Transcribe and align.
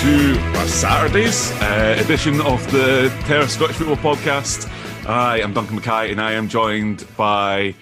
To 0.00 0.38
our 0.56 0.66
Saturday's 0.66 1.50
uh, 1.52 1.96
edition 1.98 2.40
of 2.42 2.70
the 2.70 3.12
Terra 3.24 3.48
Scottish 3.48 3.76
Football 3.76 4.14
Podcast. 4.14 4.70
I 5.08 5.40
am 5.40 5.52
Duncan 5.52 5.80
McKay 5.80 6.12
and 6.12 6.20
I 6.20 6.32
am 6.32 6.48
joined 6.48 7.06
by 7.16 7.74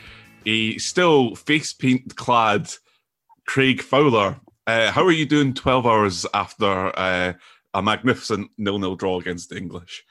a 0.46 0.78
still 0.78 1.34
face 1.34 1.72
paint 1.72 2.16
clad 2.16 2.70
Craig 3.46 3.82
Fowler. 3.82 4.40
Uh, 4.66 4.90
how 4.90 5.04
are 5.04 5.12
you 5.12 5.26
doing 5.26 5.52
12 5.52 5.86
hours 5.86 6.26
after 6.32 6.98
uh, 6.98 7.34
a 7.74 7.82
magnificent 7.82 8.50
nil-nil 8.56 8.96
draw 8.96 9.20
against 9.20 9.50
the 9.50 9.58
English? 9.58 10.04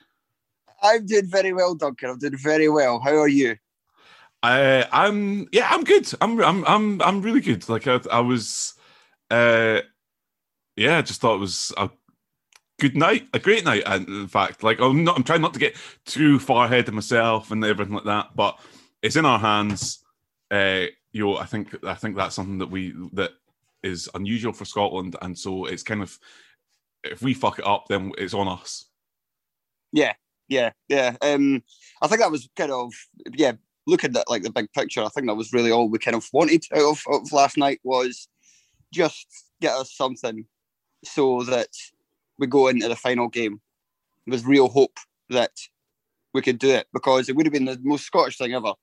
I'm 0.83 1.05
doing 1.05 1.25
very 1.25 1.53
well, 1.53 1.73
Duncan. 1.73 2.11
I'm 2.11 2.19
doing 2.19 2.37
very 2.37 2.69
well. 2.69 2.99
How 2.99 3.15
are 3.15 3.27
you? 3.27 3.55
Uh, 4.43 4.83
I'm 4.91 5.47
yeah, 5.51 5.69
I'm 5.71 5.83
good. 5.83 6.11
I'm 6.19 6.39
I'm 6.41 6.65
I'm 6.65 7.01
I'm 7.01 7.21
really 7.21 7.41
good. 7.41 7.67
Like 7.69 7.87
I, 7.87 8.01
I 8.11 8.19
was, 8.19 8.73
uh, 9.31 9.79
yeah, 10.75 10.97
I 10.97 11.01
just 11.01 11.21
thought 11.21 11.35
it 11.35 11.39
was 11.39 11.71
a 11.77 11.89
good 12.83 12.97
night, 12.97 13.29
a 13.33 13.39
great 13.39 13.63
night. 13.63 13.83
And 13.85 14.05
in 14.09 14.27
fact, 14.27 14.61
like 14.61 14.81
I'm 14.81 15.05
not, 15.05 15.15
I'm 15.15 15.23
trying 15.23 15.39
not 15.39 15.53
to 15.53 15.59
get 15.59 15.77
too 16.05 16.37
far 16.37 16.65
ahead 16.65 16.89
of 16.89 16.93
myself 16.93 17.49
and 17.49 17.63
everything 17.63 17.93
like 17.93 18.03
that. 18.03 18.35
But 18.35 18.59
it's 19.01 19.15
in 19.15 19.25
our 19.25 19.39
hands. 19.39 20.03
Uh, 20.51 20.87
you 21.13 21.23
know, 21.23 21.37
I 21.37 21.45
think 21.45 21.73
I 21.85 21.93
think 21.93 22.17
that's 22.17 22.35
something 22.35 22.57
that 22.57 22.69
we 22.69 22.93
that 23.13 23.31
is 23.83 24.09
unusual 24.15 24.51
for 24.51 24.65
Scotland, 24.65 25.15
and 25.21 25.37
so 25.37 25.65
it's 25.65 25.83
kind 25.83 26.01
of 26.01 26.19
if 27.05 27.21
we 27.21 27.33
fuck 27.33 27.57
it 27.57 27.65
up, 27.65 27.85
then 27.87 28.11
it's 28.17 28.33
on 28.33 28.49
us. 28.49 28.85
Yeah, 29.93 30.13
yeah, 30.49 30.71
yeah. 30.89 31.15
Um, 31.21 31.63
I 32.01 32.07
think 32.07 32.19
that 32.19 32.31
was 32.31 32.49
kind 32.55 32.71
of 32.71 32.91
yeah. 33.33 33.53
Looking 33.85 34.15
at 34.15 34.29
like 34.29 34.43
the 34.43 34.49
big 34.49 34.71
picture, 34.71 35.03
I 35.03 35.09
think 35.09 35.27
that 35.27 35.35
was 35.35 35.51
really 35.51 35.69
all 35.69 35.89
we 35.89 35.99
kind 35.99 36.15
of 36.15 36.25
wanted 36.31 36.63
out 36.73 36.91
of, 36.91 37.03
of 37.11 37.33
last 37.33 37.57
night 37.57 37.81
was 37.83 38.29
just 38.93 39.27
get 39.59 39.73
us 39.73 39.93
something 39.93 40.45
so 41.03 41.43
that 41.43 41.67
we 42.39 42.47
go 42.47 42.67
into 42.67 42.87
the 42.87 42.95
final 42.95 43.27
game 43.27 43.61
with 44.27 44.45
real 44.45 44.69
hope 44.69 44.97
that 45.29 45.51
we 46.33 46.41
could 46.41 46.59
do 46.59 46.69
it 46.69 46.87
because 46.93 47.29
it 47.29 47.35
would 47.35 47.45
have 47.45 47.53
been 47.53 47.65
the 47.65 47.79
most 47.83 48.05
Scottish 48.05 48.37
thing 48.37 48.53
ever 48.53 48.73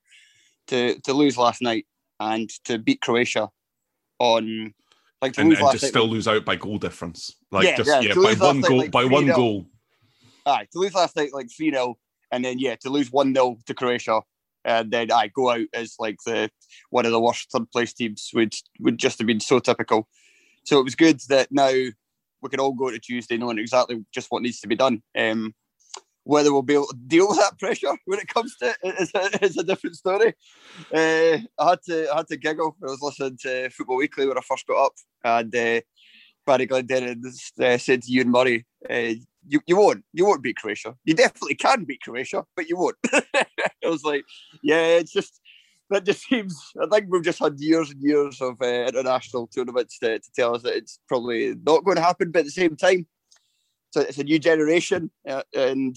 to 0.69 0.99
to 1.01 1.13
lose 1.13 1.37
last 1.37 1.63
night 1.63 1.87
and 2.21 2.51
to 2.65 2.79
beat 2.79 3.01
Croatia 3.01 3.51
on 4.19 4.75
like 5.23 5.33
to 5.35 5.41
And, 5.41 5.51
lose 5.51 5.59
and 5.59 5.67
last 5.67 5.81
just 5.81 5.89
still 5.89 6.09
lose 6.09 6.29
out 6.29 6.45
by 6.45 6.57
goal 6.57 6.79
difference, 6.79 7.37
like 7.51 7.67
Yeah, 7.67 7.77
just 7.77 7.89
yeah, 7.89 8.01
yeah, 8.01 8.15
by 8.15 8.35
one 8.35 8.61
goal, 8.61 8.79
like, 8.79 8.91
by 8.91 9.05
one 9.05 9.27
3-0. 9.27 9.35
goal. 9.37 9.67
Aye, 10.47 10.67
to 10.73 10.79
lose 10.79 10.95
last 10.95 11.17
night 11.17 11.33
like 11.33 11.49
3 11.55 11.71
0, 11.71 11.99
and 12.33 12.45
then, 12.45 12.59
yeah, 12.59 12.77
to 12.77 12.91
lose 12.91 13.11
1 13.11 13.35
0 13.35 13.59
to 13.67 13.75
Croatia, 13.75 14.23
and 14.65 14.91
then 14.91 15.11
I 15.13 15.29
go 15.29 15.51
out 15.51 15.67
as 15.75 15.97
like 15.99 16.17
the 16.25 16.51
one 16.91 17.07
of 17.07 17.13
the 17.13 17.21
worst 17.21 17.51
third 17.51 17.71
place 17.71 17.93
teams 17.93 18.31
would 18.35 18.55
would 18.79 18.99
just 18.99 19.19
have 19.19 19.27
been 19.27 19.41
so 19.41 19.59
typical. 19.59 20.09
So 20.65 20.79
it 20.79 20.85
was 20.85 20.95
good 20.95 21.21
that 21.29 21.49
now 21.51 21.73
we 22.43 22.49
could 22.49 22.61
all 22.61 22.73
go 22.73 22.91
to 22.91 22.99
Tuesday 22.99 23.37
knowing 23.37 23.59
exactly 23.59 24.05
just 24.13 24.29
what 24.31 24.43
needs 24.43 24.61
to 24.61 24.69
be 24.69 24.77
done. 24.77 25.03
Um, 25.17 25.55
whether 26.25 26.53
we'll 26.53 26.63
be 26.63 26.75
able 26.75 26.87
to 26.87 26.97
deal 27.07 27.29
with 27.29 27.39
that 27.39 27.59
pressure 27.59 27.97
when 28.05 28.21
it 28.21 28.29
comes 28.29 28.55
to 28.59 28.75
it 28.83 28.95
is 29.01 29.11
a, 29.15 29.45
is 29.45 29.57
a 29.57 29.65
different 29.65 29.97
story. 29.97 30.35
Uh, 30.95 31.39
I 31.59 31.71
had 31.71 31.83
to 31.87 32.13
I 32.13 32.17
had 32.19 32.29
to 32.29 32.37
giggle. 32.37 32.77
When 32.79 32.91
I 32.91 32.93
was 32.93 33.03
listening 33.03 33.39
to 33.43 33.71
Football 33.71 33.97
Weekly 33.97 34.27
when 34.27 34.39
I 34.39 34.43
first 34.43 34.67
got 34.67 34.85
up, 34.85 34.93
and 35.25 35.55
uh, 35.55 35.81
Barry 36.47 36.67
Glendenning 36.67 37.25
uh, 37.61 37.79
said 37.79 38.03
to 38.03 38.13
Ewan 38.13 38.31
Murray, 38.31 38.67
uh, 38.89 39.15
you, 39.47 39.61
you 39.67 39.77
won't. 39.77 40.05
You 40.13 40.27
won't 40.27 40.43
beat 40.43 40.57
Croatia. 40.57 40.95
You 41.05 41.15
definitely 41.15 41.55
can 41.55 41.85
beat 41.85 42.03
Croatia, 42.03 42.45
but 42.57 42.69
you 42.69 42.77
won't. 42.77 42.97
I 43.15 43.45
was 43.85 44.05
like, 44.05 44.23
yeah, 44.63 44.99
it's 44.99 45.13
just 45.13 45.41
that 45.91 46.05
just 46.05 46.23
seems. 46.29 46.59
I 46.81 46.87
think 46.87 47.07
we've 47.09 47.23
just 47.23 47.39
had 47.39 47.61
years 47.61 47.91
and 47.91 48.03
years 48.03 48.41
of 48.41 48.57
uh, 48.63 48.67
international 48.67 49.49
tournaments 49.49 49.99
to, 49.99 50.19
to 50.19 50.33
tell 50.35 50.55
us 50.55 50.63
that 50.63 50.77
it's 50.77 50.99
probably 51.09 51.55
not 51.67 51.85
going 51.85 51.97
to 51.97 52.03
happen. 52.03 52.31
But 52.31 52.41
at 52.41 52.45
the 52.47 52.51
same 52.51 52.77
time, 52.77 53.07
so 53.91 54.01
it's 54.03 54.19
a 54.19 54.25
new 54.25 54.39
generation, 54.39 55.11
uh, 55.29 55.43
and 55.55 55.97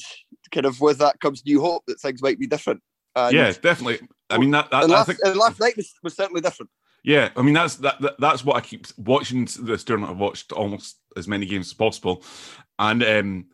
kind 0.51 0.65
of 0.65 0.81
with 0.81 0.97
that 0.97 1.19
comes 1.19 1.45
new 1.45 1.61
hope 1.61 1.83
that 1.87 1.99
things 1.99 2.21
might 2.21 2.39
be 2.39 2.47
different. 2.47 2.81
And, 3.15 3.33
yeah, 3.33 3.51
definitely. 3.51 4.07
I 4.29 4.39
mean 4.39 4.51
that, 4.51 4.71
that 4.71 4.89
last, 4.89 5.07
think 5.07 5.19
last 5.35 5.59
night 5.59 5.77
was, 5.77 5.93
was 6.01 6.15
certainly 6.15 6.41
different. 6.41 6.71
Yeah, 7.03 7.29
I 7.35 7.41
mean 7.41 7.53
that's 7.53 7.75
that, 7.77 8.01
that 8.01 8.15
that's 8.17 8.43
what 8.43 8.55
I 8.55 8.61
keep 8.61 8.87
watching 8.97 9.47
this 9.61 9.83
tournament. 9.83 10.11
I've 10.11 10.19
watched 10.19 10.51
almost 10.51 10.97
as 11.15 11.27
many 11.27 11.45
games 11.45 11.67
as 11.67 11.73
possible, 11.73 12.23
and 12.79 13.03
um, 13.03 13.45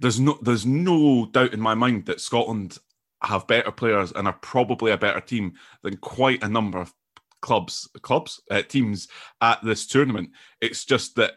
there's 0.00 0.20
no 0.20 0.38
there's 0.40 0.64
no 0.64 1.26
doubt 1.26 1.52
in 1.52 1.60
my 1.60 1.74
mind 1.74 2.06
that 2.06 2.20
Scotland 2.20 2.78
have 3.26 3.46
better 3.46 3.70
players 3.70 4.12
and 4.12 4.26
are 4.26 4.38
probably 4.40 4.92
a 4.92 4.98
better 4.98 5.20
team 5.20 5.54
than 5.82 5.96
quite 5.96 6.42
a 6.42 6.48
number 6.48 6.78
of 6.78 6.92
clubs 7.40 7.88
clubs 8.00 8.40
uh, 8.50 8.62
teams 8.62 9.08
at 9.40 9.62
this 9.62 9.86
tournament. 9.86 10.30
It's 10.60 10.84
just 10.84 11.16
that 11.16 11.34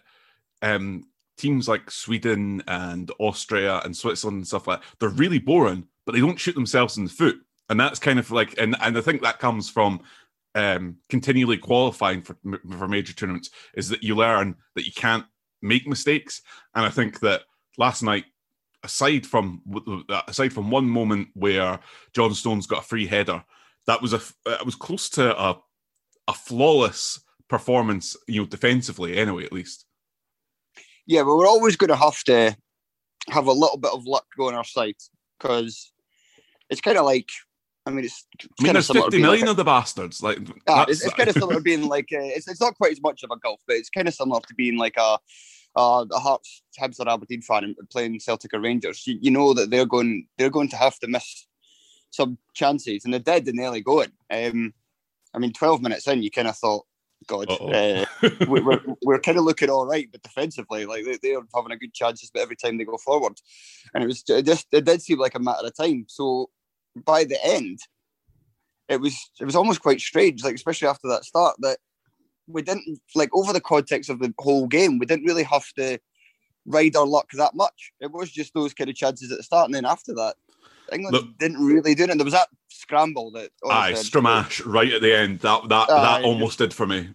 um, 0.62 1.04
teams 1.38 1.68
like 1.68 1.92
Sweden 1.92 2.64
and 2.68 3.12
Austria 3.20 3.82
and 3.84 3.96
Switzerland 3.96 4.38
and 4.38 4.48
stuff 4.48 4.68
like 4.68 4.80
that, 4.80 4.88
they're 5.00 5.10
really 5.10 5.40
boring, 5.40 5.88
but 6.06 6.14
they 6.14 6.22
don't 6.22 6.40
shoot 6.40 6.56
themselves 6.56 6.98
in 6.98 7.04
the 7.04 7.10
foot, 7.10 7.38
and 7.70 7.80
that's 7.80 8.00
kind 8.00 8.20
of 8.20 8.32
like 8.32 8.58
and 8.60 8.76
and 8.82 8.98
I 8.98 9.02
think 9.02 9.22
that 9.22 9.40
comes 9.40 9.70
from 9.70 10.02
um, 10.56 10.98
continually 11.10 11.58
qualifying 11.58 12.22
for 12.22 12.38
for 12.78 12.88
major 12.88 13.14
tournaments 13.14 13.50
is 13.76 13.90
that 13.90 14.02
you 14.02 14.16
learn 14.16 14.56
that 14.76 14.86
you 14.86 14.94
can't 14.94 15.26
make 15.62 15.88
mistakes, 15.88 16.42
and 16.74 16.86
I 16.86 16.90
think 16.90 17.20
that 17.20 17.42
last 17.78 18.02
night, 18.02 18.26
aside 18.84 19.26
from 19.26 19.62
aside 20.28 20.54
from 20.54 20.70
one 20.72 20.88
moment 20.90 21.30
where 21.34 21.80
John 22.14 22.34
Stones 22.34 22.68
got 22.68 22.80
a 22.84 22.88
free 22.88 23.08
header, 23.08 23.44
that 23.88 24.02
was 24.02 24.14
a 24.14 24.22
it 24.46 24.66
was 24.66 24.76
close 24.76 25.10
to 25.12 25.40
a 25.40 25.58
a 26.28 26.34
flawless 26.34 27.22
performance, 27.48 28.16
you 28.28 28.42
know, 28.42 28.48
defensively 28.48 29.18
anyway, 29.18 29.46
at 29.46 29.54
least. 29.54 29.86
Yeah, 31.06 31.24
but 31.24 31.38
we're 31.38 31.48
always 31.48 31.78
going 31.78 31.90
to 31.90 31.96
have 31.96 32.22
to 32.26 32.56
have 33.30 33.48
a 33.48 33.52
little 33.54 33.78
bit 33.78 33.92
of 33.94 34.06
luck 34.06 34.26
go 34.38 34.48
on 34.50 34.56
our 34.56 34.64
side 34.66 34.96
because 35.40 35.94
it's 36.70 36.82
kind 36.82 36.98
of 36.98 37.06
like, 37.06 37.30
I 37.86 37.92
mean, 37.92 38.04
it's, 38.04 38.28
I 38.42 38.44
mean, 38.44 38.68
kind 38.68 38.68
of 38.70 38.74
there's 38.74 38.88
similar 38.88 39.06
to 39.06 39.12
50 39.12 39.18
being 39.18 39.22
million 39.24 39.42
like 39.44 39.48
a- 39.48 39.52
of 39.52 39.58
the 39.58 39.64
bastards. 39.64 40.22
Like, 40.22 40.40
Ah, 40.68 40.86
it's, 40.90 41.02
it's 41.06 41.14
kind 41.14 41.30
of 41.30 41.36
similar 41.36 41.56
to 41.56 41.62
being 41.62 41.88
like 41.88 42.10
uh, 42.12 42.20
it's, 42.20 42.50
it's 42.50 42.60
not 42.60 42.76
quite 42.76 42.92
as 42.92 43.02
much 43.02 43.24
of 43.24 43.32
a 43.32 43.38
golf, 43.40 43.62
but 43.66 43.78
it's 43.78 43.90
kind 43.90 44.08
of 44.10 44.14
similar 44.14 44.42
to 44.42 44.54
being 44.56 44.78
like 44.78 44.96
a 44.98 45.18
a, 45.78 46.06
a 46.12 46.20
Hearts, 46.20 46.64
Hibs 46.80 47.00
or 47.00 47.08
Aberdeen 47.08 47.42
fan 47.42 47.76
playing 47.92 48.20
Celtic 48.20 48.54
or 48.54 48.60
Rangers. 48.60 49.06
You, 49.06 49.18
you 49.22 49.32
know 49.32 49.54
that 49.54 49.70
they're 49.70 49.86
going 49.86 50.28
they're 50.38 50.50
going 50.50 50.70
to 50.70 50.78
have 50.78 50.98
to 51.00 51.08
miss 51.08 51.48
some 52.10 52.38
chances, 52.54 53.06
and 53.06 53.14
they 53.14 53.20
did 53.20 53.48
in 53.48 53.58
the 53.58 53.64
early 53.64 53.82
going. 53.82 54.12
Um, 54.32 54.74
I 55.34 55.40
mean, 55.40 55.54
twelve 55.54 55.82
minutes 55.82 56.08
in, 56.08 56.24
you 56.24 56.32
kind 56.32 56.48
of 56.48 56.58
thought, 56.58 56.86
God, 57.28 57.50
uh, 57.50 58.06
we, 58.48 58.62
we're 58.62 58.82
we're 59.04 59.20
kind 59.20 59.38
of 59.38 59.44
looking 59.44 59.70
all 59.70 59.86
right, 59.86 60.10
but 60.12 60.24
defensively, 60.24 60.86
like 60.86 61.06
they, 61.06 61.20
they're 61.22 61.42
having 61.54 61.72
a 61.72 61.78
good 61.78 61.94
chances, 61.94 62.32
but 62.34 62.42
every 62.42 62.56
time 62.56 62.78
they 62.78 62.86
go 62.86 62.98
forward, 62.98 63.34
and 63.94 64.04
it 64.04 64.08
was 64.08 64.24
it 64.28 64.46
just 64.46 64.68
it 64.72 64.86
did 64.86 65.02
seem 65.02 65.20
like 65.20 65.36
a 65.36 65.40
matter 65.40 65.68
of 65.68 65.76
time. 65.76 66.06
So 66.10 66.50
by 67.06 67.24
the 67.24 67.38
end, 67.46 67.80
it 68.90 69.00
was 69.00 69.16
it 69.40 69.46
was 69.46 69.56
almost 69.56 69.82
quite 69.82 70.02
strange, 70.02 70.44
like 70.44 70.56
especially 70.56 70.88
after 70.88 71.08
that 71.10 71.26
start, 71.26 71.56
that 71.60 71.78
we 72.48 72.62
didn't 72.62 73.00
like 73.16 73.30
over 73.34 73.54
the 73.54 73.62
context 73.62 74.10
of 74.10 74.20
the 74.20 74.34
whole 74.40 74.68
game, 74.68 75.00
we 75.00 75.06
didn't 75.06 75.26
really 75.26 75.44
have 75.44 75.68
to 75.74 76.00
ride 76.66 76.96
our 76.96 77.06
luck 77.06 77.30
that 77.34 77.56
much. 77.56 77.92
It 78.00 78.12
was 78.12 78.32
just 78.32 78.54
those 78.54 78.74
kind 78.74 78.90
of 78.90 78.96
chances 78.96 79.32
at 79.32 79.38
the 79.38 79.44
start, 79.44 79.66
and 79.66 79.76
then 79.76 79.86
after 79.86 80.14
that, 80.16 80.36
England 80.92 81.14
Look- 81.14 81.38
didn't 81.38 81.66
really 81.66 81.96
do 81.96 82.04
it. 82.04 82.10
And 82.10 82.20
there 82.20 82.26
was 82.26 82.34
that 82.34 82.50
scramble 82.70 83.32
that 83.32 83.52
Aye, 83.70 83.94
Stramash 83.94 84.66
right 84.66 84.92
at 84.92 85.02
the 85.02 85.16
end. 85.16 85.40
That 85.40 85.68
that 85.70 85.90
Aye, 85.90 86.02
that 86.02 86.24
almost 86.24 86.60
did 86.60 86.74
for 86.74 86.88
me. 86.88 87.10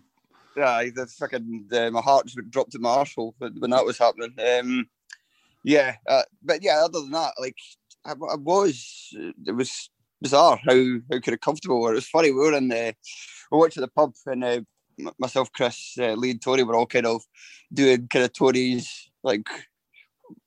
Yeah, 0.57 0.85
the 0.95 1.07
fucking 1.07 1.69
uh, 1.73 1.91
my 1.91 2.01
heart 2.01 2.27
just 2.27 2.51
dropped 2.51 2.75
in 2.75 2.83
my 2.83 2.91
arsehole 2.91 3.33
when, 3.39 3.71
that 3.71 3.87
was 3.87 3.97
happening. 3.97 4.35
Um, 4.39 4.87
yeah, 5.65 5.97
uh, 6.07 6.23
but 6.43 6.63
yeah, 6.63 6.83
other 6.85 7.01
than 7.01 7.13
that, 7.13 7.33
like 7.41 7.57
I, 8.05 8.11
I 8.13 8.37
was, 8.37 9.09
it 9.47 9.55
was 9.55 9.89
bizarre 10.21 10.57
how 10.57 10.75
how 11.11 11.21
kind 11.21 11.35
of 11.35 11.41
comfortable 11.41 11.79
we 11.79 11.83
were. 11.83 11.93
It 11.93 11.97
was 11.97 12.09
funny. 12.09 12.31
We 12.31 12.39
were 12.39 12.57
in 12.57 12.69
the 12.69 12.95
we 13.51 13.59
went 13.59 13.73
to 13.75 13.81
the 13.81 13.89
pub 13.89 14.13
and 14.27 14.45
uh, 14.45 14.61
myself, 15.19 15.53
Chris, 15.53 15.97
uh, 15.99 16.13
Lee, 16.15 16.33
and 16.33 16.43
Tori 16.43 16.63
were 16.63 16.75
all 16.75 16.87
kind 16.87 17.07
of 17.07 17.23
doing 17.73 18.09
kind 18.09 18.25
of 18.25 18.33
Tori's 18.33 19.11
like 19.23 19.49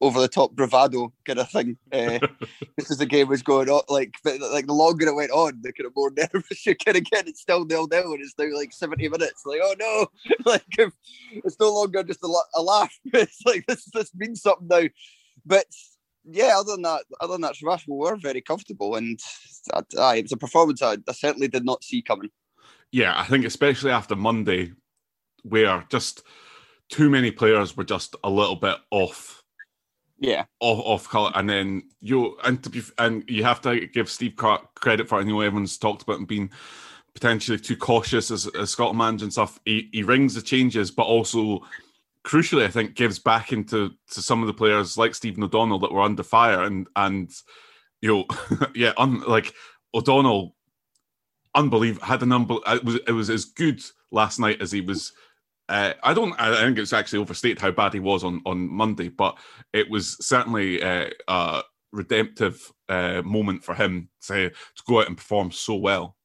over 0.01 0.19
the 0.19 0.27
top 0.27 0.51
bravado 0.53 1.13
kind 1.25 1.39
of 1.39 1.49
thing. 1.49 1.77
Uh, 1.91 2.19
just 2.79 2.91
as 2.91 2.97
the 2.97 3.05
game 3.05 3.27
was 3.27 3.41
going 3.41 3.69
on, 3.69 3.81
like 3.89 4.15
like 4.25 4.67
the 4.67 4.73
longer 4.73 5.07
it 5.07 5.15
went 5.15 5.31
on, 5.31 5.59
the 5.61 5.73
kind 5.73 5.87
of 5.87 5.95
more 5.95 6.11
nervous 6.33 6.65
you 6.65 6.75
kind 6.75 6.97
of 6.97 7.03
get. 7.05 7.27
It's 7.27 7.41
still 7.41 7.65
nil 7.65 7.87
nil, 7.87 8.13
and 8.13 8.21
it's 8.21 8.35
now 8.37 8.47
like 8.55 8.73
seventy 8.73 9.07
minutes. 9.07 9.43
Like 9.45 9.61
oh 9.63 9.75
no, 9.79 10.07
like 10.45 10.63
it's 11.31 11.59
no 11.59 11.73
longer 11.73 12.03
just 12.03 12.23
a, 12.23 12.33
a 12.55 12.61
laugh. 12.61 12.97
It's 13.05 13.41
like 13.45 13.65
this 13.67 13.85
this 13.93 14.13
means 14.15 14.41
something 14.41 14.67
now. 14.67 14.87
But 15.45 15.67
yeah, 16.23 16.57
other 16.57 16.73
than 16.73 16.81
that, 16.83 17.03
other 17.21 17.33
than 17.33 17.41
that, 17.41 17.55
Smash 17.55 17.87
we 17.87 17.95
were 17.95 18.15
very 18.15 18.41
comfortable, 18.41 18.95
and 18.95 19.19
uh, 19.73 19.83
it 20.15 20.23
was 20.23 20.31
a 20.31 20.37
performance 20.37 20.81
I, 20.81 20.97
I 21.07 21.13
certainly 21.13 21.47
did 21.47 21.65
not 21.65 21.83
see 21.83 22.01
coming. 22.01 22.29
Yeah, 22.95 23.13
I 23.19 23.25
think 23.25 23.43
especially 23.43 23.91
after 23.91 24.15
Monday, 24.15 24.71
where 25.43 25.83
just 25.89 26.23
too 26.87 27.09
many 27.09 27.29
players 27.29 27.75
were 27.75 27.83
just 27.83 28.15
a 28.23 28.29
little 28.29 28.55
bit 28.55 28.77
off. 28.89 29.43
Yeah, 30.17 30.45
off 30.61 30.79
off 30.79 31.09
color, 31.09 31.29
and 31.35 31.49
then 31.49 31.89
you 31.99 32.37
and 32.45 32.63
to 32.63 32.69
be 32.69 32.83
and 32.97 33.21
you 33.27 33.43
have 33.43 33.59
to 33.63 33.85
give 33.87 34.09
Steve 34.09 34.37
credit 34.37 35.09
for. 35.09 35.19
I 35.19 35.23
know 35.23 35.41
everyone's 35.41 35.77
talked 35.77 36.03
about 36.03 36.19
him 36.19 36.25
being 36.25 36.51
potentially 37.13 37.59
too 37.59 37.75
cautious 37.75 38.31
as, 38.31 38.47
as 38.55 38.69
Scotland 38.69 38.99
manager 38.99 39.25
and 39.25 39.33
stuff. 39.33 39.59
He, 39.65 39.89
he 39.91 40.03
rings 40.03 40.33
the 40.33 40.41
changes, 40.41 40.89
but 40.89 41.03
also 41.03 41.67
crucially, 42.23 42.63
I 42.63 42.69
think, 42.69 42.95
gives 42.95 43.19
back 43.19 43.51
into 43.51 43.91
to 44.11 44.21
some 44.21 44.39
of 44.39 44.47
the 44.47 44.53
players 44.53 44.97
like 44.97 45.15
Stephen 45.15 45.43
O'Donnell 45.43 45.79
that 45.79 45.91
were 45.91 45.99
under 45.99 46.23
fire 46.23 46.63
and 46.63 46.87
and 46.95 47.29
you 48.01 48.07
know, 48.07 48.67
yeah, 48.73 48.93
un, 48.95 49.19
like 49.27 49.53
O'Donnell, 49.93 50.54
unbelievable, 51.55 52.05
had 52.05 52.21
a 52.21 52.25
number. 52.25 52.57
It 52.67 52.83
was 52.83 52.95
it 53.07 53.11
was 53.11 53.29
as 53.29 53.45
good 53.45 53.81
last 54.11 54.39
night 54.39 54.61
as 54.61 54.71
he 54.71 54.81
was. 54.81 55.13
Uh, 55.67 55.93
I 56.03 56.13
don't. 56.13 56.39
I 56.39 56.55
think 56.63 56.77
it's 56.77 56.93
actually 56.93 57.19
overstated 57.19 57.59
how 57.59 57.71
bad 57.71 57.93
he 57.93 57.99
was 57.99 58.23
on 58.23 58.41
on 58.45 58.69
Monday, 58.69 59.09
but 59.09 59.37
it 59.73 59.89
was 59.89 60.17
certainly 60.25 60.83
uh, 60.83 61.09
a 61.27 61.63
redemptive 61.91 62.71
uh, 62.89 63.21
moment 63.23 63.63
for 63.63 63.73
him 63.73 64.09
to 64.27 64.49
to 64.49 64.83
go 64.87 64.99
out 64.99 65.07
and 65.07 65.17
perform 65.17 65.51
so 65.51 65.75
well. 65.75 66.15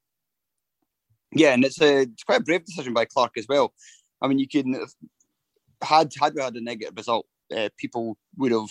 Yeah, 1.33 1.55
and 1.55 1.65
it's 1.65 1.81
a 1.81 2.03
it's 2.03 2.25
quite 2.25 2.41
a 2.41 2.45
brave 2.45 2.65
decision 2.65 2.93
by 2.93 3.07
Clarke 3.07 3.39
as 3.39 3.47
well. 3.49 3.73
I 4.21 4.29
mean, 4.29 4.39
you 4.39 4.49
can 4.49 4.75
had 5.83 6.13
had 6.21 6.35
we 6.35 6.43
had 6.43 6.57
a 6.57 6.61
negative 6.61 6.97
result, 6.97 7.27
uh, 7.57 7.69
people 7.79 8.19
would 8.37 8.53
have 8.53 8.69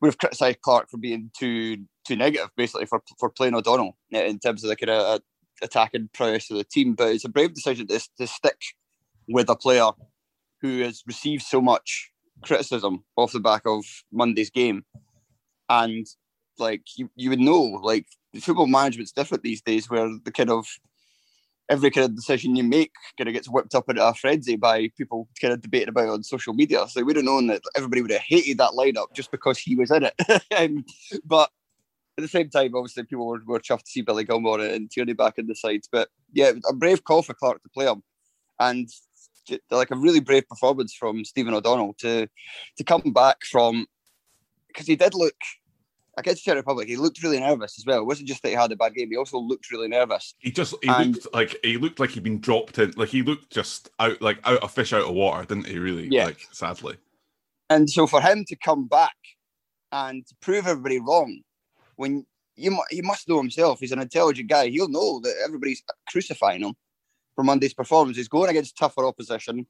would 0.00 0.08
have 0.08 0.18
criticised 0.18 0.60
Clarke 0.62 0.88
for 0.90 0.98
being 0.98 1.30
too 1.36 1.84
too 2.06 2.16
negative, 2.16 2.50
basically 2.56 2.86
for 2.86 3.02
for 3.18 3.30
playing 3.30 3.54
O'Donnell 3.54 3.96
uh, 4.14 4.18
in 4.18 4.38
terms 4.38 4.64
of 4.64 4.70
the 4.70 4.76
kind 4.76 4.90
of 4.90 5.00
uh, 5.00 5.18
attacking 5.62 6.10
prowess 6.12 6.50
of 6.50 6.58
the 6.58 6.64
team. 6.64 6.94
But 6.94 7.08
it's 7.08 7.24
a 7.24 7.28
brave 7.28 7.54
decision 7.54 7.86
to, 7.88 8.00
to 8.18 8.26
stick 8.26 8.60
with 9.28 9.48
a 9.48 9.56
player 9.56 9.90
who 10.60 10.80
has 10.80 11.02
received 11.06 11.42
so 11.42 11.60
much 11.60 12.10
criticism 12.42 13.04
off 13.16 13.32
the 13.32 13.40
back 13.40 13.62
of 13.66 13.84
Monday's 14.12 14.50
game, 14.50 14.84
and 15.68 16.06
like 16.58 16.82
you, 16.96 17.10
you 17.16 17.30
would 17.30 17.40
know, 17.40 17.60
like 17.60 18.06
football 18.40 18.66
management's 18.66 19.12
different 19.12 19.42
these 19.42 19.62
days, 19.62 19.90
where 19.90 20.08
the 20.24 20.32
kind 20.32 20.50
of 20.50 20.66
every 21.68 21.90
kind 21.90 22.04
of 22.04 22.16
decision 22.16 22.56
you 22.56 22.62
make 22.62 22.92
kind 23.18 23.28
of 23.28 23.34
gets 23.34 23.48
whipped 23.48 23.74
up 23.74 23.88
into 23.88 24.06
a 24.06 24.14
frenzy 24.14 24.56
by 24.56 24.88
people 24.96 25.28
kind 25.40 25.52
of 25.52 25.60
debating 25.60 25.88
about 25.88 26.08
on 26.08 26.22
social 26.22 26.54
media. 26.54 26.86
So 26.88 27.02
we'd 27.02 27.16
have 27.16 27.24
known 27.24 27.48
that 27.48 27.62
everybody 27.74 28.02
would 28.02 28.12
have 28.12 28.20
hated 28.20 28.58
that 28.58 28.72
lineup 28.72 29.12
just 29.14 29.30
because 29.30 29.58
he 29.58 29.74
was 29.74 29.90
in 29.90 30.04
it. 30.04 30.84
but 31.24 31.50
at 32.18 32.22
the 32.22 32.28
same 32.28 32.48
time, 32.48 32.74
obviously, 32.74 33.04
people 33.04 33.26
were, 33.26 33.42
were 33.46 33.60
chuffed 33.60 33.84
to 33.84 33.90
see 33.90 34.00
Billy 34.00 34.24
Gilmour 34.24 34.60
and 34.60 34.90
Tierney 34.90 35.12
back 35.12 35.38
in 35.38 35.46
the 35.46 35.54
sides. 35.54 35.88
But 35.90 36.08
yeah, 36.32 36.52
a 36.68 36.74
brave 36.74 37.04
call 37.04 37.22
for 37.22 37.34
Clarke 37.34 37.62
to 37.62 37.68
play 37.68 37.86
him, 37.86 38.02
and 38.58 38.88
like 39.70 39.90
a 39.90 39.96
really 39.96 40.20
brave 40.20 40.48
performance 40.48 40.94
from 40.94 41.24
Stephen 41.24 41.54
O'Donnell 41.54 41.94
to 42.00 42.26
to 42.76 42.84
come 42.84 43.12
back 43.12 43.44
from 43.44 43.86
because 44.68 44.86
he 44.86 44.96
did 44.96 45.14
look 45.14 45.36
against 46.16 46.44
Czech 46.44 46.56
Republic, 46.56 46.88
he 46.88 46.96
looked 46.96 47.22
really 47.22 47.38
nervous 47.38 47.78
as 47.78 47.84
well. 47.84 48.00
It 48.00 48.06
wasn't 48.06 48.28
just 48.28 48.42
that 48.42 48.48
he 48.48 48.54
had 48.54 48.72
a 48.72 48.76
bad 48.76 48.94
game; 48.94 49.10
he 49.10 49.16
also 49.16 49.38
looked 49.38 49.70
really 49.70 49.88
nervous. 49.88 50.34
He 50.38 50.50
just 50.50 50.74
he 50.82 50.88
and, 50.88 51.14
looked 51.14 51.34
like 51.34 51.56
he 51.62 51.76
looked 51.76 52.00
like 52.00 52.10
he'd 52.10 52.22
been 52.22 52.40
dropped 52.40 52.78
in, 52.78 52.92
like 52.96 53.10
he 53.10 53.22
looked 53.22 53.50
just 53.50 53.90
out 53.98 54.20
like 54.22 54.38
out 54.44 54.64
a 54.64 54.68
fish 54.68 54.92
out 54.92 55.02
of 55.02 55.14
water, 55.14 55.44
didn't 55.44 55.66
he? 55.66 55.78
Really, 55.78 56.08
yeah. 56.08 56.26
Like 56.26 56.40
sadly. 56.52 56.96
And 57.68 57.90
so 57.90 58.06
for 58.06 58.20
him 58.20 58.44
to 58.48 58.56
come 58.56 58.86
back 58.86 59.16
and 59.92 60.26
to 60.26 60.34
prove 60.40 60.66
everybody 60.66 61.00
wrong, 61.00 61.40
when 61.96 62.26
you 62.56 62.78
he 62.90 63.02
must 63.02 63.28
know 63.28 63.38
himself, 63.38 63.80
he's 63.80 63.92
an 63.92 64.00
intelligent 64.00 64.48
guy. 64.48 64.68
He'll 64.68 64.88
know 64.88 65.20
that 65.20 65.34
everybody's 65.44 65.82
crucifying 66.08 66.62
him 66.62 66.74
for 67.34 67.44
Monday's 67.44 67.74
performance. 67.74 68.16
He's 68.16 68.28
going 68.28 68.50
against 68.50 68.78
tougher 68.78 69.04
opposition. 69.04 69.66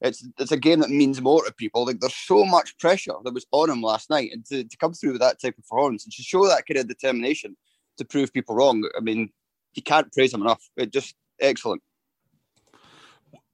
It's 0.00 0.26
it's 0.38 0.52
a 0.52 0.56
game 0.56 0.80
that 0.80 0.90
means 0.90 1.20
more 1.20 1.44
to 1.44 1.52
people. 1.52 1.84
Like 1.86 2.00
there's 2.00 2.14
so 2.14 2.44
much 2.44 2.76
pressure 2.78 3.14
that 3.24 3.34
was 3.34 3.46
on 3.52 3.70
him 3.70 3.82
last 3.82 4.10
night, 4.10 4.30
and 4.32 4.44
to, 4.46 4.64
to 4.64 4.76
come 4.76 4.92
through 4.92 5.12
with 5.12 5.20
that 5.20 5.40
type 5.40 5.56
of 5.58 5.64
performance 5.64 6.04
and 6.04 6.12
to 6.12 6.22
show 6.22 6.46
that 6.46 6.64
kind 6.66 6.78
of 6.78 6.88
determination 6.88 7.56
to 7.98 8.04
prove 8.04 8.32
people 8.32 8.54
wrong. 8.54 8.88
I 8.96 9.00
mean, 9.00 9.30
you 9.74 9.82
can't 9.82 10.12
praise 10.12 10.34
him 10.34 10.42
enough. 10.42 10.62
It 10.76 10.92
just 10.92 11.14
excellent. 11.40 11.82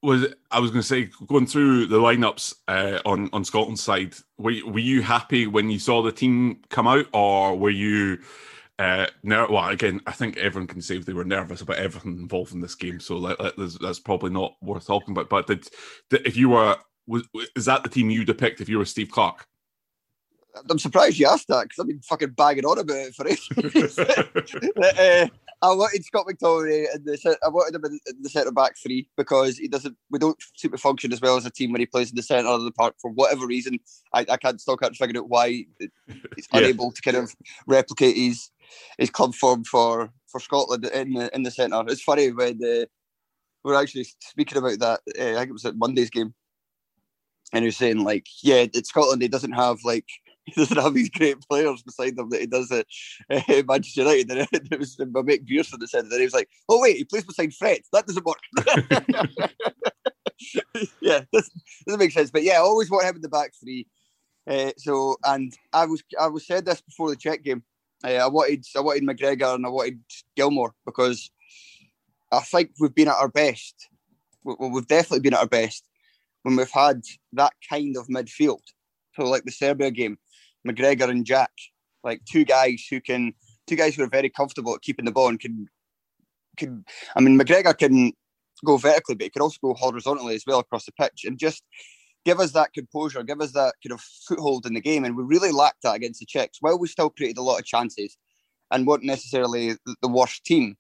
Was 0.03 0.27
I 0.51 0.61
was 0.61 0.71
going 0.71 0.83
to 0.83 0.87
say 0.87 1.11
going 1.27 1.47
through 1.47 1.87
the 1.87 1.99
lineups 1.99 2.55
uh, 2.69 3.01
on 3.05 3.31
on 3.33 3.45
Scotland's 3.45 3.83
side? 3.83 4.15
Were 4.39 4.55
were 4.65 4.79
you 4.79 5.03
happy 5.03 5.47
when 5.47 5.71
you 5.71 5.79
saw 5.79 6.03
the 6.03 6.13
team 6.13 6.61
come 6.69 6.87
out, 6.87 7.07
or 7.13 7.57
were 7.57 7.71
you? 7.71 8.19
Uh, 8.79 9.09
ner- 9.25 9.49
well, 9.51 9.69
again, 9.69 10.01
I 10.07 10.13
think 10.13 10.37
everyone 10.37 10.69
can 10.69 10.81
say 10.81 10.99
they 10.99 11.13
were 11.13 11.25
nervous 11.25 11.63
about 11.63 11.79
everything 11.79 12.17
involved 12.17 12.55
in 12.55 12.61
this 12.61 12.77
game, 12.77 13.01
so 13.01 13.17
like, 13.17 13.37
that's 13.57 13.99
probably 13.99 14.31
not 14.31 14.55
worth 14.63 14.87
talking 14.87 15.11
about. 15.11 15.29
But 15.29 15.49
did, 15.49 15.69
did, 16.11 16.25
if 16.25 16.37
you 16.37 16.51
were, 16.51 16.77
was, 17.09 17.25
is 17.57 17.65
that 17.65 17.83
the 17.83 17.89
team 17.89 18.09
you 18.09 18.25
depict 18.25 18.61
if 18.61 18.69
you 18.69 18.79
were 18.79 18.85
Steve 18.85 19.11
Clarke? 19.11 19.49
I'm 20.71 20.79
surprised 20.79 21.19
you 21.19 21.27
asked 21.27 21.49
that 21.49 21.65
because 21.65 21.81
I've 21.81 21.89
been 21.89 22.01
fucking 22.01 22.31
bagging 22.31 22.65
on 22.65 22.79
about 22.79 22.97
it 22.97 23.15
for 23.15 23.27
ages. 23.27 23.99
uh, 23.99 25.27
I 25.61 25.75
wanted 25.75 26.05
Scott 26.05 26.27
McTominay 26.27 26.87
in 26.95 27.05
the 27.05 27.39
I 27.45 27.49
wanted 27.49 27.75
him 27.75 27.85
in 27.85 28.23
the 28.23 28.29
centre 28.29 28.53
back 28.53 28.77
three 28.81 29.09
because 29.17 29.59
he 29.59 29.67
doesn't. 29.67 29.97
We 30.11 30.19
don't 30.19 30.41
seem 30.57 30.71
to 30.71 30.79
function 30.79 31.13
as 31.13 31.21
well 31.21 31.37
as 31.37 31.47
a 31.47 31.51
team 31.51 31.73
when 31.73 31.81
he 31.81 31.87
plays 31.87 32.11
in 32.11 32.17
the 32.17 32.23
centre 32.23 32.49
of 32.49 32.63
the 32.63 32.71
park 32.71 32.95
for 33.01 33.11
whatever 33.11 33.47
reason. 33.47 33.81
I, 34.15 34.25
I 34.29 34.37
can't 34.37 34.61
still 34.61 34.77
can't 34.77 34.95
figure 34.95 35.21
out 35.21 35.29
why 35.29 35.67
he's 35.79 35.89
yeah. 36.09 36.15
unable 36.53 36.93
to 36.93 37.03
kind 37.03 37.17
of 37.17 37.35
replicate 37.67 38.17
his 38.17 38.51
his 38.99 39.11
club 39.11 39.35
form 39.35 39.65
for 39.65 40.13
for 40.29 40.39
Scotland 40.39 40.85
in 40.87 41.15
the 41.15 41.35
in 41.35 41.43
the 41.43 41.51
centre. 41.51 41.83
It's 41.89 42.03
funny 42.03 42.31
when 42.31 42.61
uh, 42.63 42.85
we 43.65 43.73
are 43.73 43.83
actually 43.83 44.07
speaking 44.21 44.59
about 44.59 44.79
that. 44.79 45.01
Uh, 45.19 45.33
I 45.33 45.41
think 45.41 45.51
it 45.51 45.55
was 45.55 45.65
at 45.65 45.77
Monday's 45.77 46.11
game, 46.11 46.35
and 47.53 47.65
he 47.65 47.67
was 47.67 47.77
saying 47.77 48.05
like, 48.05 48.27
yeah, 48.43 48.67
in 48.73 48.85
Scotland 48.85 49.23
he 49.23 49.29
doesn't 49.29 49.53
have 49.53 49.79
like 49.85 50.07
he 50.49 50.61
doesn't 50.61 50.77
have 50.77 50.95
these 50.95 51.11
great 51.11 51.41
players 51.49 51.83
beside 51.83 52.19
him 52.19 52.29
that 52.31 52.41
he 52.41 52.47
does 52.47 52.71
at 52.73 52.87
uh, 53.31 53.63
Manchester 53.67 54.03
United. 54.03 54.31
And 54.31 54.49
it 54.73 54.79
was 54.79 54.99
my 54.99 55.23
mate 55.23 55.47
Beerson 55.47 55.79
that 55.79 55.89
said 55.89 56.09
that 56.09 56.19
he 56.19 56.25
was 56.25 56.35
like, 56.35 56.49
oh 56.69 56.81
wait, 56.81 56.97
he 56.97 57.05
plays 57.05 57.25
beside 57.25 57.55
Fred. 57.55 57.81
That 57.93 58.07
doesn't 58.07 58.27
work. 58.27 58.39
yeah, 61.01 61.23
this 61.33 61.51
doesn't 61.87 62.01
make 62.01 62.13
sense. 62.13 62.31
But 62.31 62.43
yeah, 62.43 62.55
I 62.55 62.59
always 62.59 62.91
want 62.91 63.07
him 63.07 63.17
in 63.17 63.23
the 63.23 63.29
back 63.29 63.53
three. 63.61 63.87
Uh, 64.49 64.73
so, 64.79 65.17
and 65.25 65.53
I 65.73 65.85
was 65.87 66.03
I 66.19 66.29
was 66.29 66.47
said 66.47 66.65
this 66.65 66.81
before 66.81 67.11
the 67.11 67.17
Czech 67.17 67.43
game. 67.43 67.63
Uh, 68.03 68.09
I 68.13 68.29
wanted 68.29 68.65
I 68.77 68.81
wanted 68.81 69.03
McGregor 69.03 69.55
and 69.55 69.67
I 69.67 69.69
wanted 69.69 70.01
Gilmour 70.37 70.73
because 70.87 71.31
I 72.33 72.41
think 72.41 72.71
we've 72.81 72.95
been 72.95 73.09
at 73.09 73.17
our 73.17 73.29
best. 73.29 73.89
Well, 74.45 74.71
we've 74.71 74.87
definitely 74.87 75.21
been 75.21 75.35
at 75.35 75.41
our 75.41 75.47
best 75.47 75.85
when 76.43 76.57
we've 76.57 76.71
had 76.71 77.03
that 77.35 77.53
kind 77.69 77.97
of 77.97 78.07
midfield. 78.07 78.63
So, 79.15 79.25
like 79.25 79.45
the 79.45 79.51
Serbia 79.51 79.91
game, 79.91 80.19
McGregor 80.67 81.09
and 81.09 81.25
Jack, 81.25 81.53
like 82.05 82.21
two 82.25 82.45
guys 82.45 82.87
who 82.89 83.01
can, 83.01 83.33
two 83.67 83.77
guys 83.77 83.95
who 83.95 84.03
are 84.03 84.09
very 84.09 84.31
comfortable 84.31 84.75
at 84.75 84.83
keeping 84.83 85.05
the 85.05 85.13
ball 85.13 85.29
and 85.29 85.41
can, 85.41 85.69
can. 86.57 86.85
I 87.17 87.21
mean, 87.21 87.39
McGregor 87.39 87.77
can 87.77 88.13
go 88.65 88.77
vertically, 88.77 89.15
but 89.15 89.25
he 89.25 89.31
can 89.31 89.43
also 89.43 89.59
go 89.63 89.75
horizontally 89.75 90.35
as 90.35 90.45
well 90.47 90.59
across 90.59 90.85
the 90.85 90.93
pitch, 90.93 91.25
and 91.25 91.39
just 91.39 91.63
give 92.25 92.41
us 92.41 92.53
that 92.53 92.73
composure, 92.73 93.23
give 93.23 93.41
us 93.41 93.53
that 93.53 93.75
kind 93.83 93.93
of 93.93 94.01
foothold 94.01 94.67
in 94.67 94.75
the 94.75 94.81
game. 94.81 95.05
And 95.05 95.17
we 95.17 95.23
really 95.25 95.53
lacked 95.53 95.83
that 95.83 95.97
against 95.97 96.21
the 96.21 96.27
Czechs. 96.27 96.59
While 96.61 96.79
we 96.79 96.89
still 96.89 97.11
created 97.11 97.39
a 97.39 97.43
lot 97.43 97.59
of 97.59 97.65
chances 97.65 98.17
and 98.71 98.87
weren't 98.87 99.05
necessarily 99.05 99.77
the 100.03 100.09
worst 100.09 100.45
team, 100.45 100.77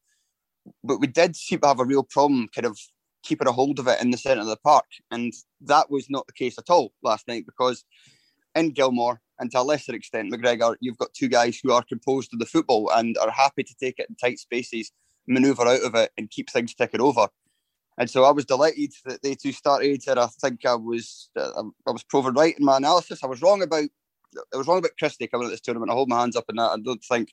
but 0.84 1.00
we 1.00 1.06
did 1.06 1.36
seem 1.36 1.60
to 1.60 1.68
have 1.68 1.80
a 1.80 1.84
real 1.84 2.02
problem 2.02 2.48
kind 2.54 2.66
of 2.66 2.78
keeping 3.22 3.48
a 3.48 3.52
hold 3.52 3.78
of 3.78 3.88
it 3.88 4.00
in 4.00 4.10
the 4.10 4.18
centre 4.18 4.42
of 4.42 4.46
the 4.46 4.56
park. 4.56 4.84
And 5.10 5.32
that 5.62 5.90
was 5.90 6.10
not 6.10 6.26
the 6.26 6.32
case 6.32 6.58
at 6.58 6.70
all 6.70 6.92
last 7.02 7.26
night 7.26 7.44
because 7.46 7.84
in 8.54 8.70
Gilmour 8.72 9.20
and 9.38 9.50
to 9.52 9.60
a 9.60 9.62
lesser 9.62 9.94
extent 9.94 10.32
McGregor, 10.32 10.76
you've 10.80 10.98
got 10.98 11.14
two 11.14 11.28
guys 11.28 11.60
who 11.62 11.72
are 11.72 11.82
composed 11.82 12.32
of 12.32 12.38
the 12.38 12.46
football 12.46 12.90
and 12.90 13.16
are 13.18 13.30
happy 13.30 13.62
to 13.62 13.74
take 13.80 13.98
it 13.98 14.08
in 14.08 14.16
tight 14.16 14.38
spaces, 14.38 14.92
manoeuvre 15.26 15.64
out 15.64 15.82
of 15.82 15.94
it 15.94 16.10
and 16.16 16.30
keep 16.30 16.50
things 16.50 16.74
ticking 16.74 17.00
over. 17.00 17.28
And 17.98 18.08
so 18.08 18.24
I 18.24 18.30
was 18.30 18.44
delighted 18.44 18.92
that 19.06 19.22
they 19.22 19.34
two 19.34 19.52
started, 19.52 20.02
and 20.06 20.20
I 20.20 20.28
think 20.40 20.64
I 20.64 20.76
was 20.76 21.30
uh, 21.36 21.64
I 21.86 21.90
was 21.90 22.04
proven 22.04 22.34
right 22.34 22.56
in 22.56 22.64
my 22.64 22.76
analysis. 22.76 23.24
I 23.24 23.26
was 23.26 23.42
wrong 23.42 23.60
about 23.62 23.88
I 24.54 24.56
was 24.56 24.68
wrong 24.68 24.78
about 24.78 24.92
Christie 24.98 25.26
coming 25.26 25.46
at 25.48 25.50
this 25.50 25.60
tournament. 25.60 25.90
I 25.90 25.94
hold 25.94 26.08
my 26.08 26.20
hands 26.20 26.36
up 26.36 26.44
in 26.48 26.56
that. 26.56 26.70
I 26.70 26.76
don't 26.78 27.02
think 27.02 27.32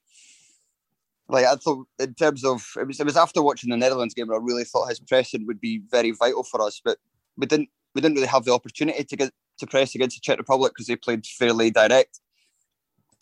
like 1.28 1.46
I 1.46 1.56
thought 1.56 1.88
in 2.00 2.14
terms 2.16 2.44
of 2.44 2.66
it 2.80 2.88
was 2.88 3.00
it 3.00 3.06
was 3.06 3.18
after 3.18 3.44
watching 3.44 3.70
the 3.70 3.78
Netherlands 3.78 4.14
game 4.14 4.32
I 4.32 4.38
really 4.42 4.64
thought 4.64 4.90
his 4.90 5.00
pressing 5.00 5.46
would 5.46 5.62
be 5.62 5.82
very 5.92 6.12
vital 6.12 6.44
for 6.44 6.62
us, 6.62 6.82
but 6.84 6.98
we 7.38 7.46
didn't 7.46 7.70
we 7.94 8.02
didn't 8.02 8.16
really 8.16 8.28
have 8.28 8.46
the 8.46 8.54
opportunity 8.54 9.04
to 9.04 9.16
get 9.16 9.32
to 9.60 9.68
press 9.68 9.96
against 9.96 10.18
the 10.18 10.22
Czech 10.22 10.38
Republic 10.38 10.74
because 10.74 10.88
they 10.88 10.96
played 10.96 11.26
fairly 11.26 11.72
direct, 11.72 12.20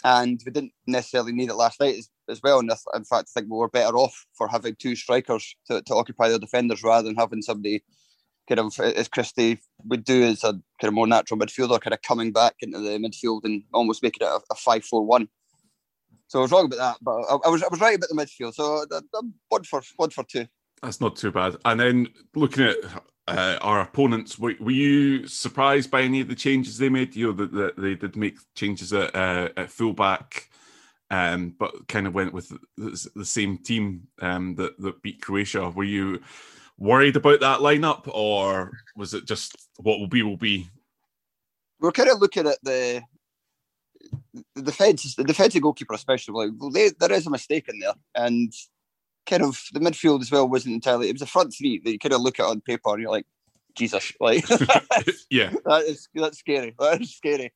and 0.04 0.42
we 0.46 0.52
didn't 0.52 0.74
necessarily 0.88 1.32
need 1.32 1.50
it 1.50 1.56
last 1.56 1.80
night 1.80 1.96
as, 1.96 2.10
as 2.30 2.42
well. 2.44 2.60
And 2.60 2.72
in 2.94 3.04
fact, 3.06 3.30
I 3.36 3.40
think 3.40 3.52
we 3.52 3.58
were 3.58 3.70
better 3.70 3.96
off 3.98 4.26
for 4.34 4.48
having 4.48 4.76
two 4.76 4.96
strikers 4.96 5.56
to, 5.68 5.82
to 5.82 5.96
occupy 5.96 6.30
the 6.30 6.40
defenders 6.40 6.84
rather 6.84 7.08
than 7.08 7.16
having 7.16 7.42
somebody 7.42 7.84
kind 8.48 8.60
of 8.60 8.78
as 8.80 9.08
Christie 9.08 9.60
would 9.86 10.04
do 10.04 10.24
as 10.24 10.44
a 10.44 10.52
kind 10.52 10.90
of 10.90 10.94
more 10.94 11.08
natural 11.08 11.40
midfielder, 11.40 11.80
kind 11.80 11.94
of 11.94 12.02
coming 12.02 12.32
back 12.32 12.56
into 12.60 12.80
the 12.80 12.98
midfield 12.98 13.46
and 13.46 13.64
almost 13.74 14.04
making 14.04 14.28
it 14.28 14.30
a, 14.30 14.42
a 14.52 14.56
five-four-one. 14.56 15.30
So 16.28 16.40
I 16.40 16.42
was 16.42 16.52
wrong 16.52 16.66
about 16.66 16.78
that, 16.78 16.98
but 17.02 17.12
I, 17.12 17.38
I, 17.46 17.50
was 17.50 17.64
I 17.64 17.68
was 17.70 17.80
right 17.80 17.96
about 17.96 18.10
the 18.10 18.16
midfield. 18.16 18.54
So 18.56 18.86
uh, 18.92 19.02
I'm 19.18 19.34
one 19.50 19.64
for 19.64 19.82
one 19.98 20.10
for 20.10 20.24
two. 20.24 20.48
That's 20.82 21.00
not 21.00 21.16
too 21.16 21.32
bad. 21.32 21.56
And 21.64 21.80
then 21.80 22.08
looking 22.36 22.66
at 22.66 22.76
uh, 23.28 23.58
our 23.62 23.82
opponents, 23.82 24.38
were, 24.38 24.56
were, 24.60 24.72
you 24.72 25.28
surprised 25.28 25.90
by 25.90 26.02
any 26.02 26.20
of 26.22 26.28
the 26.28 26.36
changes 26.36 26.78
they 26.78 26.90
made? 26.90 27.16
You 27.16 27.28
know 27.28 27.34
that 27.34 27.52
the, 27.52 27.74
they 27.78 27.96
did 27.96 28.16
make 28.16 28.38
changes 28.56 28.92
at, 28.92 29.16
uh, 29.16 29.50
at 29.56 29.72
fullback, 29.72 30.50
um, 31.10 31.56
but 31.58 31.88
kind 31.88 32.06
of 32.06 32.14
went 32.14 32.34
with 32.34 32.50
the, 32.78 33.10
the 33.16 33.26
same 33.26 33.58
team 33.58 34.08
um, 34.22 34.56
that 34.56 34.78
that 34.80 35.02
beat 35.02 35.22
Croatia. 35.22 35.70
Were 35.70 35.84
you 35.86 36.22
worried 36.78 37.16
about 37.16 37.40
that 37.40 37.60
lineup, 37.60 38.10
or 38.14 38.72
was 38.98 39.14
it 39.14 39.26
just 39.26 39.56
what 39.78 40.00
will 40.00 40.08
be 40.08 40.24
will 40.24 40.38
be? 40.38 40.68
We're 41.80 41.92
kind 41.92 42.10
of 42.10 42.20
looking 42.20 42.48
at 42.48 42.58
the 42.62 43.02
the 44.56 44.62
defense, 44.62 45.16
the 45.16 45.24
defensive 45.24 45.62
goalkeeper 45.62 45.94
especially. 45.94 46.52
Well, 46.52 46.72
they, 46.72 46.90
there 47.00 47.14
is 47.14 47.26
a 47.28 47.30
mistake 47.30 47.70
in 47.70 47.80
there, 47.80 47.94
and 48.16 48.54
kind 49.26 49.44
of 49.44 49.62
the 49.74 49.80
midfield 49.80 50.22
as 50.22 50.32
well 50.32 50.48
wasn't 50.48 50.76
entirely. 50.76 51.10
It 51.10 51.14
was 51.14 51.22
a 51.22 51.28
front 51.28 51.54
three 51.54 51.82
that 51.84 51.92
you 51.92 52.00
kind 52.00 52.14
of 52.14 52.22
look 52.22 52.40
at 52.40 52.46
on 52.46 52.62
paper 52.62 52.90
and 52.90 53.02
you're 53.02 53.12
like, 53.12 53.26
Jesus, 53.76 54.14
like 54.20 54.48
yeah, 55.30 55.52
that 55.66 55.84
is 55.88 56.08
that's 56.14 56.40
scary. 56.40 56.76
That 56.80 57.02
is 57.02 57.16
scary. 57.16 57.52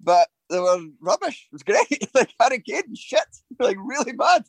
But 0.00 0.28
they 0.50 0.60
were 0.60 0.78
rubbish. 1.00 1.48
It 1.50 1.54
was 1.54 1.62
great. 1.62 2.08
like 2.14 2.32
Harry 2.38 2.60
Kane, 2.60 2.94
shit, 2.94 3.20
like 3.58 3.76
really 3.80 4.12
bad. 4.12 4.44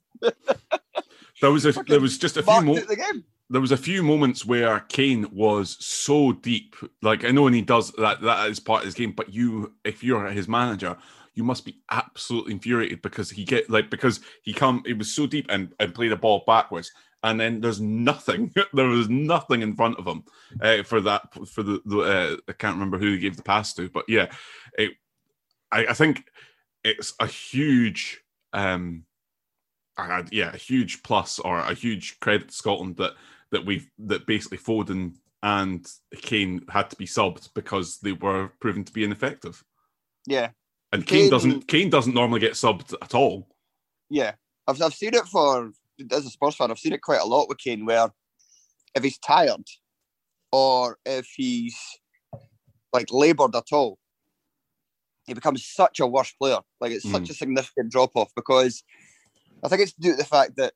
there 1.41 1.51
was 1.51 1.65
a 1.65 1.71
there 1.87 1.99
was 1.99 2.17
just 2.17 2.37
a 2.37 2.43
few 2.43 2.61
more. 2.61 2.79
The 2.79 2.95
game 2.95 3.23
there 3.49 3.61
was 3.61 3.71
a 3.71 3.77
few 3.77 4.03
moments 4.03 4.45
where 4.45 4.81
Kane 4.81 5.27
was 5.31 5.77
so 5.79 6.33
deep. 6.33 6.75
Like 7.01 7.23
I 7.23 7.31
know 7.31 7.43
when 7.43 7.53
he 7.53 7.61
does 7.61 7.91
that, 7.93 8.21
that 8.21 8.49
is 8.49 8.59
part 8.59 8.81
of 8.81 8.85
his 8.85 8.93
game. 8.93 9.13
But 9.13 9.33
you, 9.33 9.73
if 9.83 10.03
you're 10.03 10.27
his 10.27 10.47
manager, 10.47 10.97
you 11.37 11.43
must 11.43 11.65
be 11.65 11.79
absolutely 11.91 12.51
infuriated 12.53 13.01
because 13.03 13.29
he 13.29 13.45
get 13.45 13.69
like 13.69 13.91
because 13.91 14.21
he 14.41 14.53
come 14.53 14.81
it 14.87 14.97
was 14.97 15.13
so 15.13 15.27
deep 15.27 15.45
and, 15.49 15.71
and 15.79 15.93
played 15.93 16.11
a 16.11 16.17
ball 16.17 16.43
backwards. 16.47 16.91
And 17.23 17.39
then 17.39 17.61
there's 17.61 17.79
nothing. 17.79 18.53
there 18.73 18.87
was 18.87 19.09
nothing 19.09 19.61
in 19.61 19.75
front 19.75 19.99
of 19.99 20.07
him 20.07 20.23
uh, 20.61 20.83
for 20.83 21.01
that. 21.01 21.33
For 21.47 21.61
the, 21.63 21.81
the 21.85 21.99
uh, 21.99 22.37
I 22.47 22.53
can't 22.53 22.75
remember 22.75 22.97
who 22.97 23.11
he 23.11 23.19
gave 23.19 23.37
the 23.37 23.43
pass 23.43 23.73
to, 23.75 23.89
but 23.89 24.05
yeah, 24.07 24.31
it. 24.77 24.93
I, 25.71 25.87
I 25.87 25.93
think 25.93 26.23
it's 26.83 27.13
a 27.19 27.27
huge 27.27 28.21
um, 28.53 29.05
yeah, 30.31 30.53
a 30.53 30.57
huge 30.57 31.03
plus 31.03 31.39
or 31.39 31.59
a 31.59 31.73
huge 31.73 32.19
credit 32.19 32.49
to 32.49 32.53
Scotland 32.53 32.97
that 32.97 33.13
that 33.51 33.65
we've 33.65 33.89
that 33.99 34.25
basically 34.25 34.57
Foden 34.57 35.13
and 35.43 35.87
Kane 36.21 36.61
had 36.69 36.89
to 36.89 36.95
be 36.95 37.05
subbed 37.05 37.53
because 37.53 37.99
they 37.99 38.13
were 38.13 38.49
proven 38.59 38.83
to 38.83 38.93
be 38.93 39.03
ineffective. 39.03 39.63
Yeah, 40.25 40.49
and 40.91 41.05
Kane, 41.05 41.23
Kane 41.23 41.29
doesn't 41.29 41.67
Kane 41.67 41.89
doesn't 41.89 42.13
normally 42.13 42.39
get 42.39 42.53
subbed 42.53 42.93
at 43.01 43.13
all. 43.13 43.47
Yeah, 44.09 44.33
I've 44.67 44.81
I've 44.81 44.93
seen 44.93 45.13
it 45.13 45.25
for 45.25 45.71
as 46.11 46.25
a 46.25 46.29
sports 46.29 46.55
fan. 46.55 46.71
I've 46.71 46.79
seen 46.79 46.93
it 46.93 47.01
quite 47.01 47.21
a 47.21 47.25
lot 47.25 47.49
with 47.49 47.57
Kane, 47.57 47.85
where 47.85 48.09
if 48.95 49.03
he's 49.03 49.17
tired 49.17 49.63
or 50.51 50.97
if 51.05 51.27
he's 51.35 51.77
like 52.93 53.07
laboured 53.11 53.55
at 53.55 53.71
all, 53.71 53.97
he 55.25 55.33
becomes 55.33 55.65
such 55.65 55.99
a 55.99 56.07
worse 56.07 56.31
player. 56.31 56.59
Like 56.79 56.91
it's 56.91 57.05
mm. 57.05 57.11
such 57.11 57.29
a 57.29 57.33
significant 57.33 57.91
drop 57.91 58.11
off 58.15 58.31
because 58.35 58.83
I 59.63 59.67
think 59.67 59.81
it's 59.81 59.93
due 59.93 60.11
to 60.11 60.17
the 60.17 60.25
fact 60.25 60.55
that 60.57 60.73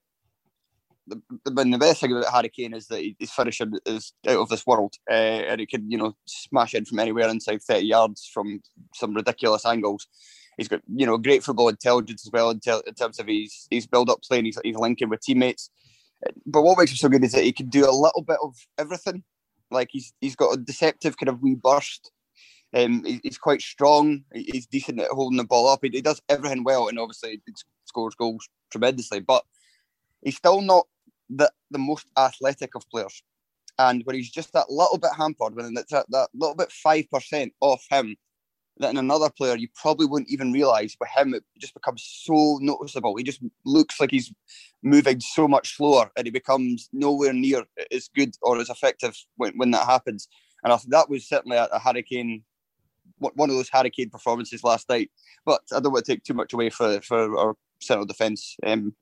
the, 1.43 1.51
the, 1.51 1.77
best 1.77 2.01
thing 2.01 2.11
about 2.11 2.31
Harry 2.31 2.49
Kane 2.49 2.73
is 2.73 2.87
that 2.87 3.03
his 3.19 3.31
finishing 3.31 3.73
is 3.85 4.13
out 4.27 4.37
of 4.37 4.49
this 4.49 4.65
world, 4.65 4.95
uh, 5.09 5.13
and 5.13 5.59
he 5.59 5.65
can 5.65 5.89
you 5.89 5.97
know 5.97 6.15
smash 6.25 6.73
in 6.73 6.85
from 6.85 6.99
anywhere 6.99 7.29
inside 7.29 7.61
thirty 7.61 7.87
yards 7.87 8.29
from 8.33 8.61
some 8.95 9.13
ridiculous 9.13 9.65
angles. 9.65 10.07
He's 10.57 10.67
got 10.67 10.81
you 10.93 11.05
know 11.05 11.17
great 11.17 11.43
football 11.43 11.69
intelligence 11.69 12.25
as 12.25 12.31
well 12.31 12.49
in, 12.51 12.59
in 12.87 12.93
terms 12.93 13.19
of 13.19 13.27
his 13.27 13.67
his 13.69 13.87
build 13.87 14.09
up 14.09 14.21
play 14.21 14.37
and 14.37 14.45
he's, 14.45 14.59
he's 14.63 14.75
linking 14.75 15.09
with 15.09 15.21
teammates. 15.21 15.69
But 16.45 16.61
what 16.61 16.77
makes 16.77 16.91
him 16.91 16.97
so 16.97 17.09
good 17.09 17.23
is 17.23 17.31
that 17.31 17.43
he 17.43 17.51
can 17.51 17.69
do 17.69 17.89
a 17.89 17.91
little 17.91 18.23
bit 18.25 18.37
of 18.43 18.55
everything. 18.77 19.23
Like 19.71 19.89
he's 19.91 20.13
he's 20.21 20.35
got 20.35 20.53
a 20.53 20.57
deceptive 20.57 21.17
kind 21.17 21.29
of 21.29 21.41
wee 21.41 21.55
burst. 21.55 22.11
Um, 22.73 23.03
he's 23.23 23.37
quite 23.37 23.61
strong. 23.61 24.23
He's 24.33 24.65
decent 24.65 25.01
at 25.01 25.09
holding 25.09 25.37
the 25.37 25.43
ball 25.43 25.67
up. 25.67 25.79
He, 25.83 25.89
he 25.89 26.01
does 26.01 26.21
everything 26.29 26.63
well, 26.63 26.87
and 26.87 26.97
obviously 26.99 27.41
he 27.45 27.53
scores 27.85 28.15
goals 28.15 28.47
tremendously. 28.69 29.19
But 29.19 29.43
he's 30.21 30.37
still 30.37 30.61
not 30.61 30.87
the, 31.35 31.51
the 31.71 31.79
most 31.79 32.07
athletic 32.17 32.75
of 32.75 32.89
players. 32.89 33.23
And 33.79 34.03
where 34.05 34.15
he's 34.15 34.29
just 34.29 34.53
that 34.53 34.69
little 34.69 34.97
bit 34.97 35.11
hampered, 35.17 35.55
when 35.55 35.75
it's 35.77 35.91
that, 35.91 36.05
that 36.09 36.29
little 36.33 36.55
bit 36.55 36.69
5% 36.85 37.51
off 37.61 37.83
him, 37.89 38.15
that 38.77 38.89
in 38.89 38.97
another 38.97 39.29
player 39.29 39.55
you 39.55 39.67
probably 39.75 40.05
wouldn't 40.05 40.29
even 40.29 40.51
realise. 40.51 40.95
With 40.99 41.09
him, 41.09 41.33
it 41.33 41.43
just 41.57 41.73
becomes 41.73 42.03
so 42.23 42.59
noticeable. 42.61 43.15
He 43.15 43.23
just 43.23 43.41
looks 43.65 43.99
like 43.99 44.11
he's 44.11 44.31
moving 44.83 45.19
so 45.19 45.47
much 45.47 45.75
slower 45.77 46.11
and 46.15 46.27
he 46.27 46.31
becomes 46.31 46.89
nowhere 46.91 47.33
near 47.33 47.63
as 47.91 48.09
good 48.15 48.35
or 48.41 48.59
as 48.59 48.69
effective 48.69 49.15
when, 49.37 49.53
when 49.57 49.71
that 49.71 49.85
happens. 49.85 50.27
And 50.63 50.73
I 50.73 50.77
think 50.77 50.91
that 50.91 51.09
was 51.09 51.27
certainly 51.27 51.57
a, 51.57 51.65
a 51.65 51.79
Harry 51.79 52.03
Kane, 52.03 52.43
one 53.17 53.49
of 53.49 53.55
those 53.55 53.69
hurricane 53.69 54.09
performances 54.09 54.63
last 54.63 54.89
night. 54.89 55.11
But 55.45 55.61
I 55.75 55.79
don't 55.79 55.91
want 55.91 56.05
to 56.05 56.11
take 56.11 56.23
too 56.23 56.33
much 56.33 56.53
away 56.53 56.69
for, 56.69 57.01
for 57.01 57.37
our 57.37 57.55
central 57.79 58.05
defence. 58.05 58.55
Um, 58.65 58.95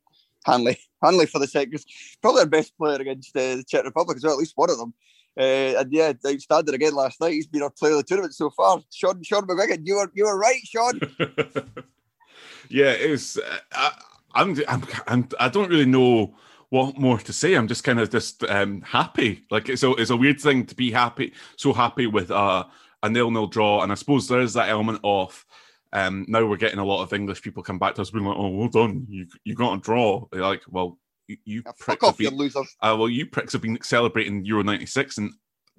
Hanley, 0.45 0.77
Hanley 1.03 1.25
for 1.25 1.39
the 1.39 1.47
second, 1.47 1.83
probably 2.21 2.41
our 2.41 2.47
best 2.47 2.77
player 2.77 2.99
against 2.99 3.35
uh, 3.35 3.57
the 3.57 3.63
Czech 3.67 3.83
Republic 3.83 4.17
as 4.17 4.23
well, 4.23 4.33
at 4.33 4.39
least 4.39 4.53
one 4.55 4.69
of 4.69 4.77
them. 4.77 4.93
Uh, 5.39 5.79
and 5.79 5.93
yeah, 5.93 6.11
outstanding 6.27 6.75
again 6.75 6.93
last 6.93 7.21
night. 7.21 7.33
He's 7.33 7.47
been 7.47 7.61
our 7.61 7.69
player 7.69 7.93
of 7.93 7.99
the 7.99 8.03
tournament 8.03 8.35
so 8.35 8.49
far. 8.49 8.81
Sean 8.91 9.23
Sean 9.23 9.47
McGuigan, 9.47 9.85
you 9.85 9.95
were 9.95 10.11
you 10.13 10.25
were 10.25 10.37
right, 10.37 10.59
Sean. 10.63 10.99
yeah, 12.69 12.91
it's. 12.91 13.37
Uh, 13.71 13.91
I'm, 14.35 14.55
I'm, 14.67 14.83
I'm 15.07 15.29
I 15.39 15.49
don't 15.49 15.69
really 15.69 15.85
know 15.85 16.35
what 16.69 16.97
more 16.97 17.17
to 17.19 17.33
say. 17.33 17.55
I'm 17.55 17.67
just 17.67 17.83
kind 17.83 17.99
of 17.99 18.09
just 18.09 18.43
um, 18.43 18.81
happy. 18.81 19.45
Like 19.49 19.69
it's 19.69 19.83
a 19.83 19.91
it's 19.91 20.11
a 20.11 20.17
weird 20.17 20.39
thing 20.39 20.65
to 20.65 20.75
be 20.75 20.91
happy, 20.91 21.33
so 21.55 21.73
happy 21.73 22.07
with 22.07 22.31
a 22.31 22.67
a 23.01 23.09
nil 23.09 23.31
nil 23.31 23.47
draw, 23.47 23.81
and 23.81 23.91
I 23.91 23.95
suppose 23.95 24.27
there 24.27 24.41
is 24.41 24.53
that 24.53 24.69
element 24.69 24.99
of 25.03 25.45
um, 25.91 26.25
now 26.27 26.45
we're 26.45 26.57
getting 26.57 26.79
a 26.79 26.85
lot 26.85 27.01
of 27.01 27.13
English 27.13 27.41
people 27.41 27.63
come 27.63 27.79
back 27.79 27.95
to 27.95 28.01
us 28.01 28.11
being 28.11 28.25
like, 28.25 28.37
"Oh, 28.37 28.49
well 28.49 28.69
done, 28.69 29.05
you 29.09 29.27
you 29.43 29.55
got 29.55 29.73
a 29.73 29.81
draw." 29.81 30.25
They're 30.31 30.41
like, 30.41 30.61
"Well, 30.67 30.99
you, 31.27 31.37
you 31.45 31.63
yeah, 31.65 31.71
pricks 31.79 32.03
off, 32.03 32.17
been, 32.17 32.35
losers." 32.35 32.75
Uh, 32.81 32.95
well, 32.97 33.09
you 33.09 33.25
pricks 33.25 33.53
have 33.53 33.61
been 33.61 33.79
celebrating 33.81 34.45
Euro 34.45 34.63
'96 34.63 35.17
and 35.17 35.33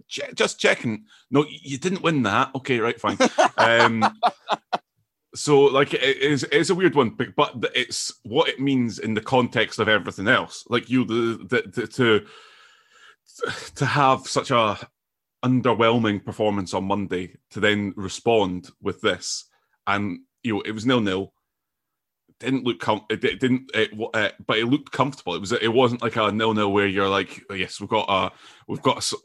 che- 0.08 0.32
just 0.34 0.58
checking. 0.58 1.04
No, 1.30 1.46
you 1.48 1.78
didn't 1.78 2.02
win 2.02 2.24
that. 2.24 2.50
Okay, 2.56 2.80
right, 2.80 3.00
fine. 3.00 3.18
um, 3.56 4.18
so, 5.34 5.60
like, 5.60 5.94
it 5.94 6.02
is 6.02 6.44
it's 6.50 6.70
a 6.70 6.74
weird 6.74 6.96
one, 6.96 7.10
but, 7.10 7.36
but 7.36 7.70
it's 7.76 8.12
what 8.24 8.48
it 8.48 8.58
means 8.58 8.98
in 8.98 9.14
the 9.14 9.20
context 9.20 9.78
of 9.78 9.88
everything 9.88 10.26
else. 10.26 10.64
Like 10.68 10.90
you, 10.90 11.04
the, 11.04 11.38
the, 11.48 11.70
the 11.70 11.86
to 11.86 12.26
to 13.76 13.86
have 13.86 14.26
such 14.26 14.50
a 14.50 14.76
underwhelming 15.44 16.24
performance 16.24 16.74
on 16.74 16.84
Monday 16.84 17.36
to 17.50 17.60
then 17.60 17.94
respond 17.96 18.70
with 18.82 19.00
this 19.00 19.49
and 19.94 20.20
you 20.42 20.54
know 20.54 20.60
it 20.62 20.72
was 20.72 20.86
nil 20.86 21.00
nil. 21.00 21.32
Didn't 22.38 22.64
look 22.64 22.80
com- 22.80 23.04
it 23.10 23.20
didn't 23.20 23.70
it, 23.74 23.90
uh, 24.14 24.30
but 24.46 24.58
it 24.58 24.66
looked 24.66 24.92
comfortable. 24.92 25.34
It 25.34 25.40
was 25.40 25.52
it 25.52 25.72
wasn't 25.72 26.02
like 26.02 26.16
a 26.16 26.32
nil 26.32 26.54
nil 26.54 26.72
where 26.72 26.86
you're 26.86 27.08
like 27.08 27.42
oh, 27.50 27.54
yes 27.54 27.80
we've 27.80 27.90
got 27.90 28.06
a 28.08 28.32
we've 28.66 28.80
got 28.80 29.12
a, 29.12 29.16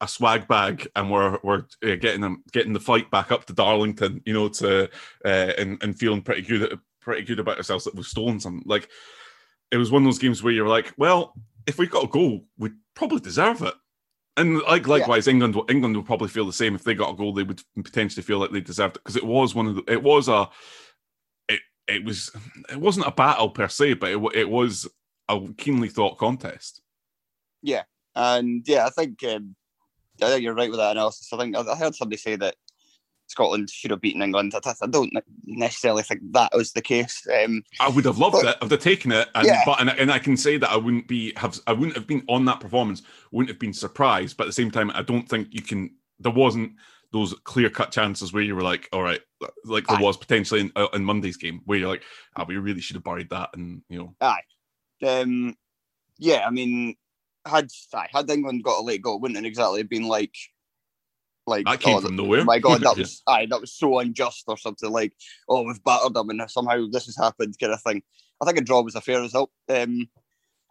a 0.00 0.08
swag 0.08 0.48
bag 0.48 0.88
and 0.96 1.10
we're 1.10 1.38
we're 1.42 1.64
uh, 1.84 1.96
getting 1.96 2.22
them 2.22 2.42
getting 2.52 2.72
the 2.72 2.80
fight 2.80 3.10
back 3.10 3.30
up 3.30 3.44
to 3.44 3.52
Darlington 3.52 4.22
you 4.24 4.32
know 4.32 4.48
to 4.48 4.84
uh, 5.24 5.52
and 5.58 5.82
and 5.82 5.98
feeling 5.98 6.22
pretty 6.22 6.42
good 6.42 6.78
pretty 7.00 7.22
good 7.22 7.40
about 7.40 7.58
ourselves 7.58 7.84
that 7.84 7.94
we've 7.94 8.06
stolen 8.06 8.40
something 8.40 8.62
like 8.66 8.88
it 9.70 9.76
was 9.76 9.90
one 9.90 10.02
of 10.02 10.06
those 10.06 10.18
games 10.18 10.42
where 10.42 10.52
you're 10.52 10.68
like 10.68 10.94
well 10.96 11.34
if 11.66 11.78
we 11.78 11.86
got 11.86 12.04
a 12.04 12.08
goal 12.08 12.44
we 12.58 12.70
probably 12.94 13.20
deserve 13.20 13.62
it 13.62 13.74
and 14.40 14.60
like 14.62 14.86
likewise, 14.86 15.26
yeah. 15.26 15.32
England 15.32 15.56
England 15.68 15.96
would 15.96 16.06
probably 16.06 16.28
feel 16.28 16.46
the 16.46 16.52
same 16.52 16.74
if 16.74 16.84
they 16.84 16.94
got 16.94 17.12
a 17.12 17.16
goal. 17.16 17.32
They 17.32 17.42
would 17.42 17.62
potentially 17.76 18.22
feel 18.22 18.38
like 18.38 18.50
they 18.50 18.60
deserved 18.60 18.96
it 18.96 19.04
because 19.04 19.16
it 19.16 19.24
was 19.24 19.54
one 19.54 19.66
of 19.66 19.74
the. 19.76 19.84
It 19.86 20.02
was 20.02 20.28
a. 20.28 20.48
It 21.48 21.60
it 21.86 22.04
was 22.04 22.30
it 22.70 22.80
wasn't 22.80 23.06
a 23.06 23.12
battle 23.12 23.50
per 23.50 23.68
se, 23.68 23.94
but 23.94 24.10
it 24.10 24.20
it 24.34 24.48
was 24.48 24.88
a 25.28 25.40
keenly 25.58 25.88
thought 25.88 26.18
contest. 26.18 26.80
Yeah, 27.62 27.82
and 28.14 28.66
yeah, 28.66 28.86
I 28.86 28.90
think 28.90 29.22
um, 29.24 29.54
I 30.22 30.26
think 30.26 30.42
you're 30.42 30.54
right 30.54 30.70
with 30.70 30.80
that 30.80 30.92
analysis. 30.92 31.32
I 31.32 31.36
think 31.36 31.56
I 31.56 31.76
heard 31.76 31.94
somebody 31.94 32.16
say 32.16 32.36
that 32.36 32.56
Scotland 33.30 33.70
should 33.70 33.92
have 33.92 34.00
beaten 34.00 34.22
England. 34.22 34.52
I, 34.54 34.74
I 34.82 34.86
don't 34.86 35.12
necessarily 35.46 36.02
think 36.02 36.20
that 36.32 36.50
was 36.52 36.72
the 36.72 36.82
case. 36.82 37.26
Um, 37.32 37.62
I 37.78 37.88
would 37.88 38.04
have 38.04 38.18
loved 38.18 38.38
but, 38.42 38.46
it. 38.46 38.56
I'd 38.60 38.70
have 38.70 38.80
taken 38.80 39.12
it, 39.12 39.28
and 39.34 39.46
yeah. 39.46 39.62
but 39.64 39.80
and, 39.80 39.90
and 39.90 40.10
I 40.10 40.18
can 40.18 40.36
say 40.36 40.56
that 40.56 40.70
I 40.70 40.76
wouldn't 40.76 41.06
be 41.06 41.32
have 41.36 41.58
I 41.66 41.72
wouldn't 41.72 41.96
have 41.96 42.06
been 42.06 42.24
on 42.28 42.44
that 42.46 42.60
performance. 42.60 43.02
Wouldn't 43.30 43.50
have 43.50 43.60
been 43.60 43.72
surprised, 43.72 44.36
but 44.36 44.44
at 44.44 44.48
the 44.48 44.52
same 44.52 44.70
time, 44.70 44.90
I 44.90 45.02
don't 45.02 45.28
think 45.28 45.48
you 45.52 45.62
can. 45.62 45.94
There 46.18 46.32
wasn't 46.32 46.72
those 47.12 47.34
clear 47.44 47.70
cut 47.70 47.92
chances 47.92 48.32
where 48.32 48.42
you 48.42 48.54
were 48.54 48.62
like, 48.62 48.88
all 48.92 49.02
right, 49.02 49.20
like 49.64 49.86
there 49.86 49.98
Aye. 49.98 50.02
was 50.02 50.16
potentially 50.16 50.60
in, 50.60 50.72
uh, 50.76 50.88
in 50.92 51.04
Monday's 51.04 51.36
game 51.36 51.60
where 51.64 51.78
you're 51.78 51.88
like, 51.88 52.02
oh, 52.36 52.44
we 52.44 52.56
really 52.56 52.80
should 52.80 52.96
have 52.96 53.04
buried 53.04 53.30
that, 53.30 53.50
and 53.54 53.82
you 53.88 53.98
know. 53.98 54.14
Aye, 54.20 54.42
um, 55.06 55.56
yeah. 56.18 56.44
I 56.46 56.50
mean, 56.50 56.96
had 57.46 57.70
aye, 57.94 58.08
had 58.12 58.28
England 58.28 58.64
got 58.64 58.80
a 58.80 58.82
late 58.82 59.02
goal, 59.02 59.20
wouldn't 59.20 59.38
it 59.38 59.46
exactly 59.46 59.80
have 59.80 59.88
been 59.88 60.08
like 60.08 60.34
like 61.50 61.66
that 61.66 61.80
came 61.80 61.96
oh, 61.96 62.00
from 62.00 62.16
nowhere. 62.16 62.44
My 62.44 62.58
God, 62.58 62.80
that 62.80 62.96
was 62.96 63.22
aye, 63.26 63.46
that 63.50 63.60
was 63.60 63.72
so 63.72 63.98
unjust 63.98 64.44
or 64.48 64.56
something 64.56 64.90
like, 64.90 65.12
oh, 65.48 65.62
we've 65.62 65.82
battered 65.84 66.14
them 66.14 66.30
and 66.30 66.50
somehow 66.50 66.86
this 66.90 67.06
has 67.06 67.16
happened, 67.16 67.56
kind 67.60 67.72
of 67.72 67.82
thing. 67.82 68.02
I 68.40 68.46
think 68.46 68.58
a 68.58 68.62
draw 68.62 68.80
was 68.80 68.94
a 68.94 69.00
fair 69.00 69.20
result. 69.20 69.50
Um, 69.68 70.08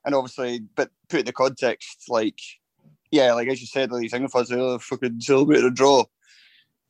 and 0.05 0.15
obviously, 0.15 0.61
but 0.75 0.89
put 1.09 1.19
in 1.19 1.25
the 1.25 1.33
context, 1.33 2.05
like, 2.07 2.39
yeah, 3.11 3.33
like 3.33 3.47
as 3.47 3.61
you 3.61 3.67
said, 3.67 3.91
these 3.91 4.13
England 4.13 4.31
fans 4.31 4.51
oh, 4.51 4.79
fucking 4.79 5.21
celebrate 5.21 5.63
a 5.63 5.69
draw. 5.69 6.05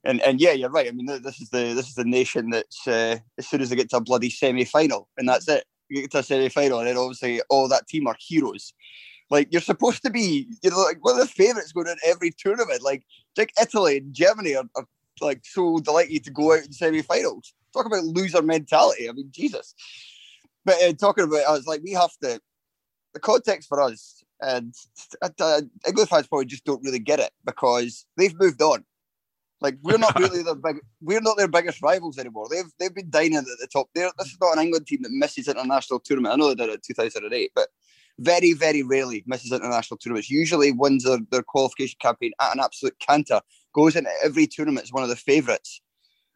And 0.06 0.22
and 0.22 0.40
yeah, 0.40 0.52
you're 0.52 0.70
right. 0.70 0.88
I 0.88 0.92
mean, 0.92 1.08
this 1.08 1.42
is 1.42 1.50
the 1.50 1.74
this 1.74 1.90
is 1.90 1.96
the 1.96 2.06
nation 2.06 2.52
that's 2.52 2.88
uh, 2.88 3.18
as 3.38 3.48
soon 3.48 3.62
as 3.62 3.70
they 3.70 3.76
get 3.76 3.90
to 3.90 3.98
a 3.98 4.02
bloody 4.02 4.30
semi 4.30 4.64
final, 4.64 5.10
and 5.18 5.28
that's 5.28 5.50
it. 5.50 5.66
You 5.90 6.02
get 6.02 6.12
to 6.12 6.20
a 6.20 6.24
semi 6.24 6.48
final, 6.48 6.80
and 6.80 6.88
then 6.88 6.96
obviously 6.96 7.42
all 7.50 7.68
that 7.68 7.88
team 7.88 8.08
are 8.08 8.16
heroes. 8.18 8.74
Like 9.30 9.50
you're 9.52 9.62
supposed 9.62 10.02
to 10.04 10.10
be, 10.10 10.48
you 10.64 10.72
know, 10.72 10.80
like 10.80 11.04
one 11.04 11.20
of 11.20 11.22
the 11.22 11.28
favourites 11.28 11.72
going 11.72 11.88
in 11.88 11.98
every 12.06 12.32
tournament. 12.32 12.82
Like 12.82 13.04
like 13.38 13.54
Italy 13.62 13.98
and 13.98 14.14
Germany 14.14 14.56
are, 14.56 14.66
are 14.76 14.86
like 15.22 15.42
so 15.44 15.80
delighted 15.80 16.24
to 16.26 16.32
go 16.32 16.54
out 16.54 16.66
in 16.66 16.74
semi-finals. 16.74 17.54
Talk 17.74 17.86
about 17.86 18.04
loser 18.04 18.42
mentality. 18.42 19.08
I 19.08 19.12
mean, 19.12 19.30
Jesus. 19.32 19.76
But 20.66 20.82
uh, 20.82 20.94
talking 20.94 21.26
about, 21.26 21.46
I 21.48 21.52
was 21.52 21.68
like, 21.68 21.82
we 21.84 21.92
have 21.92 22.12
to. 22.24 22.40
The 23.14 23.20
context 23.20 23.68
for 23.68 23.82
us, 23.82 24.24
and 24.40 24.74
uh, 25.24 25.62
England 25.88 26.10
fans 26.10 26.28
probably 26.28 26.46
just 26.46 26.64
don't 26.64 26.84
really 26.84 27.00
get 27.00 27.20
it 27.20 27.32
because 27.44 28.06
they've 28.18 28.38
moved 28.40 28.62
on. 28.62 28.86
Like 29.62 29.78
we're 29.82 29.98
not 29.98 30.18
really 30.20 30.44
their 30.44 30.56
big, 30.56 30.80
we're 31.02 31.22
not 31.22 31.38
their 31.38 31.48
biggest 31.48 31.82
rivals 31.82 32.20
anymore. 32.20 32.48
They've 32.50 32.72
they've 32.80 32.94
been 32.94 33.10
dining 33.10 33.38
at 33.38 33.46
the 33.46 33.68
top. 33.72 33.90
They're, 33.96 34.12
this 34.18 34.28
is 34.28 34.38
not 34.40 34.58
an 34.58 34.64
England 34.64 34.88
team 34.88 35.02
that 35.02 35.12
misses 35.12 35.48
international 35.48 36.00
tournament. 36.00 36.34
I 36.34 36.38
know 36.38 36.50
they 36.50 36.56
did 36.56 36.70
it 36.70 36.88
in 36.88 36.96
2008, 36.96 37.52
but 37.56 37.70
very, 38.20 38.54
very 38.54 38.84
rarely 38.84 39.24
misses 39.26 39.52
international 39.52 39.98
tournaments. 39.98 40.30
Usually 40.30 40.72
wins 40.72 41.04
their, 41.04 41.20
their 41.32 41.44
qualification 41.44 41.98
campaign 42.02 42.32
at 42.42 42.54
an 42.54 42.60
absolute 42.60 42.98
canter, 43.00 43.42
goes 43.74 43.96
into 43.96 44.12
every 44.24 44.46
tournament 44.46 44.84
as 44.86 44.94
one 44.94 45.04
of 45.04 45.10
the 45.10 45.16
favourites. 45.16 45.82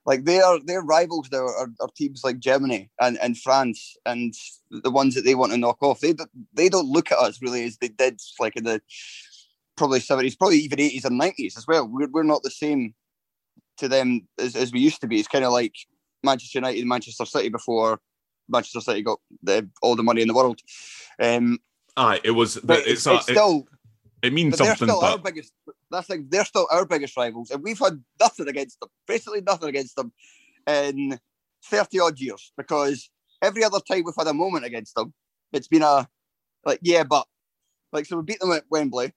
Like 0.05 0.25
they 0.25 0.41
are 0.41 0.59
their 0.59 0.81
rivals 0.81 1.29
there 1.29 1.45
are, 1.45 1.69
are, 1.79 1.89
teams 1.95 2.21
like 2.25 2.39
Germany 2.39 2.89
and, 2.99 3.17
and 3.19 3.37
France 3.37 3.95
and 4.05 4.33
the 4.69 4.91
ones 4.91 5.15
that 5.15 5.23
they 5.23 5.35
want 5.35 5.53
to 5.53 5.57
knock 5.57 5.77
off. 5.81 6.01
They 6.01 6.13
they 6.53 6.67
don't 6.67 6.91
look 6.91 7.11
at 7.11 7.19
us 7.19 7.41
really 7.41 7.63
as 7.63 7.77
they 7.77 7.87
did 7.87 8.19
like 8.37 8.57
in 8.57 8.65
the 8.65 8.81
probably 9.77 10.01
seventies, 10.01 10.35
probably 10.35 10.57
even 10.57 10.81
eighties 10.81 11.05
and 11.05 11.17
nineties 11.17 11.57
as 11.57 11.65
well. 11.67 11.87
We're 11.87 12.09
we're 12.09 12.23
not 12.23 12.43
the 12.43 12.51
same 12.51 12.95
to 13.77 13.87
them 13.87 14.27
as, 14.37 14.57
as 14.57 14.73
we 14.73 14.81
used 14.81 14.99
to 15.01 15.07
be. 15.07 15.19
It's 15.19 15.29
kind 15.29 15.45
of 15.45 15.53
like 15.53 15.75
Manchester 16.21 16.57
United 16.57 16.79
and 16.79 16.89
Manchester 16.89 17.25
City 17.25 17.47
before 17.47 18.01
Manchester 18.49 18.81
City 18.81 19.01
got 19.01 19.19
the, 19.41 19.69
all 19.81 19.95
the 19.95 20.03
money 20.03 20.21
in 20.21 20.27
the 20.27 20.33
world. 20.33 20.59
Um, 21.21 21.59
Aye, 21.95 22.21
it 22.23 22.31
was. 22.31 22.57
But 22.63 22.79
it's, 22.79 23.05
it's, 23.05 23.07
it's 23.07 23.23
still. 23.23 23.67
It, 24.21 24.27
it 24.27 24.33
means 24.33 24.57
something. 24.57 24.87
They're 24.87 24.95
Still 24.95 25.01
but... 25.01 25.11
our 25.11 25.17
biggest. 25.17 25.53
That's 25.91 26.09
like 26.09 26.29
they're 26.29 26.45
still 26.45 26.67
our 26.71 26.85
biggest 26.85 27.15
rivals, 27.17 27.51
and 27.51 27.63
we've 27.63 27.79
had 27.79 28.03
nothing 28.19 28.47
against 28.47 28.79
them. 28.79 28.89
Basically, 29.07 29.41
nothing 29.41 29.69
against 29.69 29.95
them 29.95 30.11
in 30.67 31.19
thirty 31.65 31.99
odd 31.99 32.19
years. 32.19 32.51
Because 32.57 33.09
every 33.41 33.63
other 33.63 33.79
time 33.79 34.03
we've 34.05 34.15
had 34.17 34.27
a 34.27 34.33
moment 34.33 34.65
against 34.65 34.95
them, 34.95 35.13
it's 35.51 35.67
been 35.67 35.83
a 35.83 36.07
like 36.65 36.79
yeah, 36.81 37.03
but 37.03 37.27
like 37.91 38.05
so 38.05 38.17
we 38.17 38.23
beat 38.23 38.39
them 38.39 38.51
at 38.51 38.63
Wembley, 38.69 39.13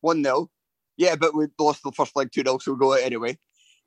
one 0.00 0.22
0 0.22 0.50
Yeah, 0.96 1.16
but 1.16 1.34
we 1.34 1.46
lost 1.58 1.82
the 1.82 1.92
first 1.92 2.14
leg 2.14 2.30
two 2.32 2.42
0 2.42 2.58
so 2.58 2.72
we 2.72 2.78
go 2.78 2.94
out 2.94 3.00
anyway. 3.00 3.38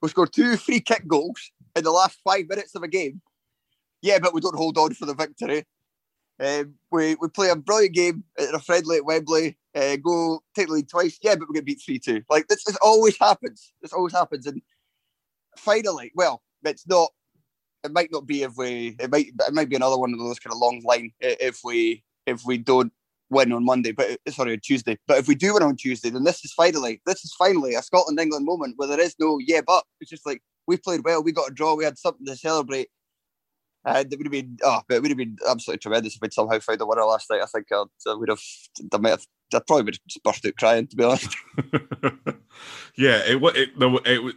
We 0.01 0.09
scored 0.09 0.33
two 0.33 0.57
free 0.57 0.81
kick 0.81 1.07
goals 1.07 1.51
in 1.75 1.83
the 1.83 1.91
last 1.91 2.19
five 2.23 2.47
minutes 2.49 2.75
of 2.75 2.83
a 2.83 2.87
game. 2.87 3.21
Yeah, 4.01 4.19
but 4.19 4.33
we 4.33 4.41
don't 4.41 4.57
hold 4.57 4.77
on 4.77 4.93
for 4.93 5.05
the 5.05 5.15
victory. 5.15 5.65
Um, 6.39 6.75
we, 6.91 7.15
we 7.15 7.27
play 7.29 7.49
a 7.49 7.55
brilliant 7.55 7.95
game 7.95 8.23
at 8.37 8.53
a 8.53 8.59
friendly 8.59 8.97
at 8.97 9.05
Wembley, 9.05 9.57
uh, 9.75 9.95
go 9.97 10.41
take 10.55 10.67
the 10.67 10.73
lead 10.73 10.89
twice. 10.89 11.17
Yeah, 11.21 11.35
but 11.35 11.47
we 11.49 11.55
get 11.55 11.65
beat 11.65 11.81
3 11.85 11.99
2. 11.99 12.23
Like, 12.29 12.47
this, 12.47 12.63
this 12.63 12.77
always 12.81 13.17
happens. 13.17 13.73
This 13.81 13.93
always 13.93 14.13
happens. 14.13 14.45
And 14.45 14.61
finally, 15.57 16.11
well, 16.15 16.41
it's 16.63 16.87
not, 16.87 17.09
it 17.83 17.91
might 17.91 18.11
not 18.11 18.25
be 18.25 18.43
if 18.43 18.55
we, 18.57 18.95
it 18.99 19.11
might, 19.11 19.27
it 19.27 19.53
might 19.53 19.69
be 19.69 19.75
another 19.75 19.97
one 19.97 20.13
of 20.13 20.19
those 20.19 20.39
kind 20.39 20.53
of 20.53 20.59
long 20.59 20.81
line 20.83 21.11
if 21.19 21.59
we, 21.63 22.03
if 22.25 22.45
we 22.45 22.57
don't 22.57 22.91
win 23.33 23.51
on 23.51 23.65
Monday, 23.65 23.91
but 23.91 24.11
uh, 24.11 24.31
sorry, 24.31 24.53
on 24.53 24.59
Tuesday. 24.59 24.97
But 25.07 25.17
if 25.17 25.27
we 25.27 25.35
do 25.35 25.53
win 25.53 25.63
on 25.63 25.75
Tuesday, 25.75 26.09
then 26.09 26.23
this 26.23 26.45
is 26.45 26.53
finally, 26.53 27.01
this 27.05 27.25
is 27.25 27.33
finally 27.33 27.75
a 27.75 27.81
Scotland 27.81 28.19
England 28.19 28.45
moment 28.45 28.75
where 28.77 28.87
there 28.87 28.99
is 28.99 29.15
no 29.19 29.39
yeah, 29.39 29.61
but 29.65 29.83
it's 29.99 30.09
just 30.09 30.25
like 30.25 30.41
we 30.67 30.77
played 30.77 31.03
well, 31.03 31.23
we 31.23 31.31
got 31.31 31.51
a 31.51 31.53
draw, 31.53 31.75
we 31.75 31.83
had 31.83 31.97
something 31.97 32.25
to 32.25 32.35
celebrate. 32.35 32.89
Uh, 33.85 34.03
it 34.09 34.17
would 34.17 34.25
have 34.25 34.31
been 34.31 34.57
oh, 34.63 34.81
it 34.89 35.01
would 35.01 35.11
have 35.11 35.17
been 35.17 35.37
absolutely 35.47 35.79
tremendous 35.79 36.15
if 36.15 36.21
we'd 36.21 36.33
somehow 36.33 36.59
found 36.59 36.81
a 36.81 36.85
winner 36.85 37.03
last 37.03 37.29
night. 37.29 37.41
I 37.41 37.45
think 37.45 37.67
I'd, 37.71 37.85
I 38.07 38.13
would 38.13 38.29
have, 38.29 38.39
I 38.93 38.97
might 38.97 39.09
have, 39.09 39.25
I 39.53 39.59
probably 39.59 39.83
would 39.83 39.95
have 39.95 40.07
just 40.07 40.23
burst 40.23 40.45
out 40.45 40.55
crying 40.57 40.87
to 40.87 40.95
be 40.95 41.03
honest. 41.03 41.35
yeah, 42.95 43.21
it 43.25 43.41
it, 43.55 43.69
it, 43.77 44.05
it 44.05 44.35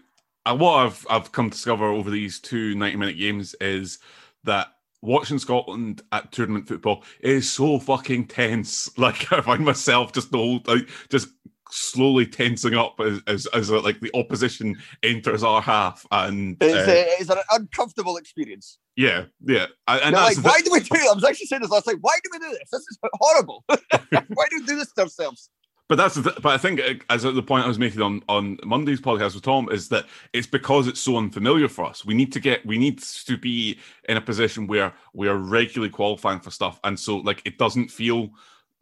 what 0.54 0.74
I've 0.86 1.06
I've 1.08 1.32
come 1.32 1.50
to 1.50 1.56
discover 1.56 1.86
over 1.86 2.10
these 2.10 2.40
two 2.40 2.74
90 2.74 2.96
minute 2.96 3.18
games 3.18 3.54
is 3.60 3.98
that 4.44 4.68
watching 5.02 5.38
Scotland 5.38 6.02
at 6.12 6.32
tournament 6.32 6.68
football 6.68 7.04
is 7.20 7.50
so 7.50 7.78
fucking 7.78 8.26
tense. 8.26 8.90
Like 8.98 9.32
I 9.32 9.40
find 9.40 9.64
myself 9.64 10.12
just 10.12 10.30
the 10.30 10.38
whole 10.38 10.60
like, 10.66 10.88
just 11.08 11.28
slowly 11.70 12.26
tensing 12.26 12.74
up 12.74 13.00
as 13.00 13.20
as, 13.26 13.46
as 13.46 13.70
a, 13.70 13.78
like 13.80 14.00
the 14.00 14.10
opposition 14.14 14.76
enters 15.02 15.42
our 15.42 15.60
half, 15.60 16.06
and 16.10 16.56
it's, 16.60 16.88
uh, 16.88 16.92
a, 16.92 17.20
it's 17.20 17.30
an 17.30 17.38
uncomfortable 17.50 18.16
experience. 18.16 18.78
Yeah, 18.96 19.24
yeah. 19.44 19.66
And 19.86 20.14
no, 20.14 20.22
like, 20.22 20.42
why 20.42 20.60
do 20.60 20.70
we 20.72 20.80
do 20.80 20.94
it? 20.94 21.10
I 21.10 21.14
was 21.14 21.24
actually 21.24 21.46
saying 21.46 21.62
this 21.62 21.70
last 21.70 21.86
night. 21.86 21.98
Why 22.00 22.18
do 22.24 22.30
we 22.32 22.38
do 22.38 22.50
this? 22.50 22.70
This 22.72 22.80
is 22.82 22.98
horrible. 23.14 23.64
why 23.68 24.46
do 24.50 24.60
we 24.60 24.66
do 24.66 24.76
this 24.76 24.92
to 24.92 25.02
ourselves? 25.02 25.50
But 25.88 25.96
that's 25.98 26.16
the 26.16 26.22
th- 26.22 26.42
but 26.42 26.52
I 26.52 26.58
think 26.58 26.80
uh, 26.80 26.94
as 27.10 27.22
the 27.22 27.42
point 27.42 27.64
I 27.64 27.68
was 27.68 27.78
making 27.78 28.02
on 28.02 28.22
on 28.28 28.58
Monday's 28.64 29.00
podcast 29.00 29.34
with 29.34 29.44
Tom 29.44 29.70
is 29.70 29.88
that 29.90 30.06
it's 30.32 30.46
because 30.46 30.88
it's 30.88 31.00
so 31.00 31.16
unfamiliar 31.16 31.68
for 31.68 31.84
us. 31.84 32.04
We 32.04 32.14
need 32.14 32.32
to 32.32 32.40
get 32.40 32.66
we 32.66 32.76
need 32.76 33.00
to 33.00 33.36
be 33.36 33.78
in 34.08 34.16
a 34.16 34.20
position 34.20 34.66
where 34.66 34.92
we 35.12 35.28
are 35.28 35.36
regularly 35.36 35.90
qualifying 35.90 36.40
for 36.40 36.50
stuff, 36.50 36.80
and 36.82 36.98
so 36.98 37.18
like 37.18 37.40
it 37.44 37.58
doesn't 37.58 37.90
feel 37.90 38.30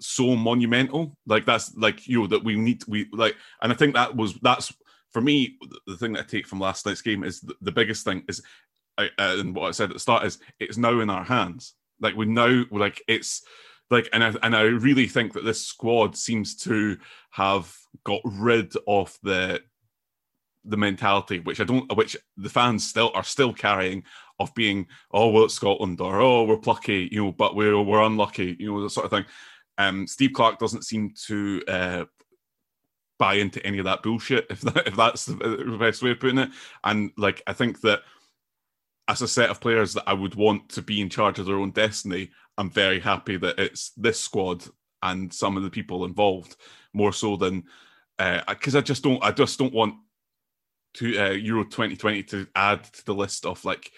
so 0.01 0.37
monumental. 0.37 1.17
Like 1.27 1.45
that's 1.45 1.75
like 1.77 2.07
you 2.07 2.21
know 2.21 2.27
that 2.29 2.45
we 2.45 2.57
need 2.57 2.83
we 2.87 3.09
like, 3.13 3.37
and 3.63 3.73
I 3.73 3.77
think 3.77 3.95
that 3.95 4.15
was 4.15 4.35
that's 4.35 4.73
for 5.13 5.21
me 5.21 5.57
the 5.87 5.97
thing 5.97 6.13
that 6.15 6.25
I 6.25 6.27
take 6.27 6.47
from 6.47 6.61
last 6.61 6.87
night's 6.87 7.03
game 7.03 7.25
is 7.25 7.41
the, 7.41 7.55
the 7.61 7.73
biggest 7.73 8.05
thing 8.05 8.25
is, 8.29 8.43
uh, 8.99 9.07
and 9.19 9.55
what 9.55 9.69
I 9.69 9.71
said 9.71 9.91
at 9.91 9.95
the 9.95 10.01
start 10.01 10.25
is 10.25 10.39
it's 10.59 10.77
now 10.77 11.01
in 11.01 11.11
our 11.11 11.25
hands. 11.25 11.75
Like 12.01 12.17
we 12.17 12.27
now 12.27 12.65
like 12.71 13.03
it's 13.09 13.43
like 13.91 14.09
and 14.13 14.25
I, 14.25 14.35
and 14.43 14.57
I 14.57 14.63
really 14.63 15.07
think 15.07 15.33
that 15.35 15.45
this 15.45 15.65
squad 15.65 16.17
seems 16.17 16.57
to 16.57 16.99
have 17.31 17.75
got 18.05 18.21
rid 18.25 18.73
of 18.87 19.17
the 19.23 19.63
the 20.65 20.77
mentality 20.77 21.41
which 21.41 21.61
I 21.61 21.65
don't 21.65 21.95
which 21.97 22.17
the 22.37 22.49
fans 22.49 22.89
still 22.89 23.11
are 23.15 23.23
still 23.23 23.53
carrying 23.53 24.03
of 24.41 24.55
being 24.55 24.87
oh 25.13 25.29
well 25.29 25.45
it's 25.45 25.55
Scotland 25.55 26.01
or 26.01 26.21
oh 26.21 26.45
we're 26.45 26.57
plucky 26.57 27.09
you 27.13 27.25
know 27.25 27.33
but 27.33 27.55
we're 27.55 27.81
we're 27.81 28.03
unlucky 28.03 28.57
you 28.59 28.73
know 28.73 28.83
that 28.83 28.91
sort 28.91 29.05
of 29.05 29.11
thing 29.11 29.27
um, 29.79 30.07
Steve 30.07 30.33
Clarke 30.33 30.59
doesn't 30.59 30.85
seem 30.85 31.15
to 31.27 31.63
uh, 31.69 32.05
buy 33.19 33.35
into 33.35 33.65
any 33.67 33.79
of 33.79 33.85
that 33.85 34.03
bullshit, 34.03 34.47
if 34.51 34.61
that, 34.63 34.87
if 34.87 34.97
that's 34.97 35.27
the 35.27 35.77
best 35.79 36.03
way 36.03 36.11
of 36.13 36.21
putting 36.21 36.39
it. 36.39 36.51
And 36.83 37.11
like, 37.17 37.43
I 37.47 37.53
think 37.53 37.81
that 37.83 38.03
as 39.09 39.23
a 39.23 39.29
set 39.29 39.51
of 39.51 39.61
players 39.61 39.93
that 39.95 40.05
I 40.07 40.15
would 40.15 40.35
want 40.35 40.69
to 40.71 40.83
be 40.83 41.01
in 41.01 41.11
charge 41.11 41.39
of 41.39 41.47
their 41.47 41.59
own 41.59 41.73
destiny, 41.73 42.31
I'm 42.57 42.71
very 42.71 43.01
happy 43.01 43.37
that 43.37 43.59
it's 43.59 43.91
this 43.91 44.21
squad 44.21 44.65
and 45.03 45.33
some 45.33 45.57
of 45.57 45.63
the 45.63 45.71
people 45.71 46.05
involved 46.05 46.57
more 46.93 47.13
so 47.13 47.37
than 47.37 47.65
because 48.49 48.75
uh, 48.75 48.79
I 48.79 48.81
just 48.81 49.03
don't 49.03 49.23
I 49.23 49.33
just 49.33 49.59
don't 49.59 49.75
want 49.75 49.97
to 50.95 51.19
uh, 51.19 51.31
Euro 51.31 51.65
2020 51.65 52.23
to 52.25 52.47
add 52.55 52.85
to 52.85 53.05
the 53.05 53.15
list 53.15 53.45
of 53.45 53.65
like 53.65 53.91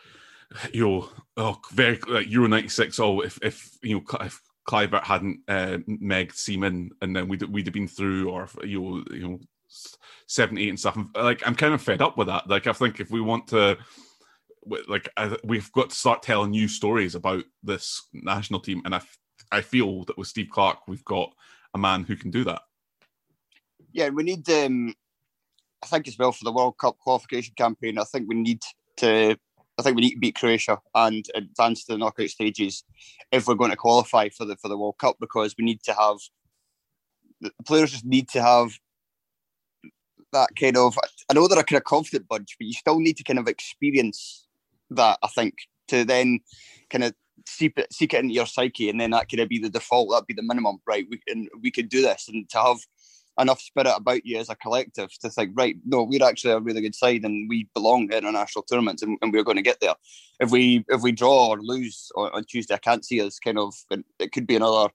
you 0.72 0.88
know 0.88 1.08
oh 1.36 1.60
very 1.72 1.98
like 2.06 2.30
Euro 2.30 2.48
96 2.48 3.00
oh 3.00 3.20
if 3.20 3.38
if 3.42 3.78
you 3.82 3.96
know 3.96 4.04
if 4.20 4.40
Kluivert 4.66 5.04
hadn't 5.04 5.40
uh, 5.48 5.78
Meg 5.86 6.32
Seaman, 6.34 6.90
and 7.00 7.14
then 7.14 7.28
we'd 7.28 7.42
we'd 7.42 7.66
have 7.66 7.74
been 7.74 7.88
through, 7.88 8.30
or 8.30 8.48
you 8.64 8.80
know, 8.80 9.04
you 9.10 9.28
know, 9.28 9.40
seven, 10.26 10.58
and 10.58 10.78
stuff. 10.78 10.98
Like 11.14 11.46
I'm 11.46 11.54
kind 11.54 11.74
of 11.74 11.82
fed 11.82 12.02
up 12.02 12.16
with 12.16 12.26
that. 12.26 12.48
Like 12.48 12.66
I 12.66 12.72
think 12.72 13.00
if 13.00 13.10
we 13.10 13.20
want 13.20 13.48
to, 13.48 13.78
like 14.88 15.08
I, 15.16 15.36
we've 15.44 15.70
got 15.72 15.90
to 15.90 15.96
start 15.96 16.22
telling 16.22 16.50
new 16.50 16.68
stories 16.68 17.14
about 17.14 17.44
this 17.62 18.08
national 18.12 18.60
team, 18.60 18.82
and 18.84 18.94
I 18.94 19.00
I 19.52 19.60
feel 19.60 20.04
that 20.04 20.18
with 20.18 20.28
Steve 20.28 20.48
Clarke, 20.50 20.88
we've 20.88 21.04
got 21.04 21.32
a 21.74 21.78
man 21.78 22.04
who 22.04 22.16
can 22.16 22.30
do 22.30 22.44
that. 22.44 22.62
Yeah, 23.92 24.08
we 24.10 24.24
need. 24.24 24.48
um 24.50 24.94
I 25.82 25.86
think 25.86 26.08
as 26.08 26.18
well 26.18 26.32
for 26.32 26.44
the 26.44 26.52
World 26.52 26.78
Cup 26.78 26.98
qualification 26.98 27.54
campaign. 27.56 27.98
I 27.98 28.04
think 28.04 28.28
we 28.28 28.34
need 28.34 28.62
to 28.96 29.38
I 29.78 29.82
think 29.82 29.96
we 29.96 30.02
need 30.02 30.14
to 30.14 30.18
beat 30.18 30.36
Croatia 30.36 30.78
and 30.94 31.24
advance 31.34 31.84
to 31.84 31.92
the 31.92 31.98
knockout 31.98 32.30
stages 32.30 32.84
if 33.30 33.46
we're 33.46 33.54
going 33.54 33.70
to 33.70 33.76
qualify 33.76 34.28
for 34.30 34.44
the 34.44 34.56
for 34.56 34.68
the 34.68 34.78
World 34.78 34.98
Cup 34.98 35.16
because 35.20 35.54
we 35.58 35.64
need 35.64 35.82
to 35.84 35.92
have 35.92 36.18
the 37.40 37.52
players 37.66 37.92
just 37.92 38.04
need 38.04 38.28
to 38.30 38.42
have 38.42 38.78
that 40.32 40.50
kind 40.58 40.76
of. 40.76 40.98
I 41.28 41.34
know 41.34 41.48
they're 41.48 41.58
a 41.58 41.64
kind 41.64 41.78
of 41.78 41.84
confident 41.84 42.28
bunch, 42.28 42.56
but 42.58 42.66
you 42.66 42.72
still 42.72 42.98
need 42.98 43.16
to 43.18 43.24
kind 43.24 43.38
of 43.38 43.48
experience 43.48 44.46
that. 44.90 45.18
I 45.22 45.28
think 45.28 45.54
to 45.88 46.04
then 46.04 46.40
kind 46.90 47.04
of 47.04 47.14
seep 47.46 47.78
it, 47.78 47.92
seek 47.92 48.14
it 48.14 48.20
into 48.20 48.34
your 48.34 48.46
psyche, 48.46 48.88
and 48.88 49.00
then 49.00 49.10
that 49.10 49.28
could 49.28 49.46
be 49.48 49.58
the 49.58 49.70
default. 49.70 50.10
That'd 50.10 50.26
be 50.26 50.34
the 50.34 50.42
minimum, 50.42 50.78
right? 50.86 51.06
We 51.10 51.18
can 51.26 51.48
we 51.60 51.70
could 51.70 51.88
do 51.88 52.02
this, 52.02 52.28
and 52.28 52.48
to 52.50 52.58
have 52.58 52.78
enough 53.38 53.60
spirit 53.60 53.92
about 53.94 54.24
you 54.24 54.38
as 54.38 54.48
a 54.48 54.56
collective 54.56 55.10
to 55.18 55.30
think, 55.30 55.52
right, 55.54 55.76
no, 55.84 56.02
we're 56.02 56.24
actually 56.24 56.52
a 56.52 56.60
really 56.60 56.80
good 56.80 56.94
side 56.94 57.24
and 57.24 57.48
we 57.48 57.68
belong 57.74 58.04
in 58.04 58.12
international 58.12 58.62
tournaments 58.62 59.02
and, 59.02 59.18
and 59.22 59.32
we're 59.32 59.44
going 59.44 59.56
to 59.56 59.62
get 59.62 59.80
there. 59.80 59.94
If 60.40 60.50
we 60.50 60.84
if 60.88 61.02
we 61.02 61.12
draw 61.12 61.48
or 61.48 61.60
lose 61.60 62.10
on, 62.16 62.30
on 62.32 62.44
Tuesday, 62.44 62.74
I 62.74 62.78
can't 62.78 63.04
see 63.04 63.20
us 63.20 63.38
kind 63.38 63.58
of. 63.58 63.74
It 64.18 64.32
could 64.32 64.46
be 64.46 64.56
another. 64.56 64.90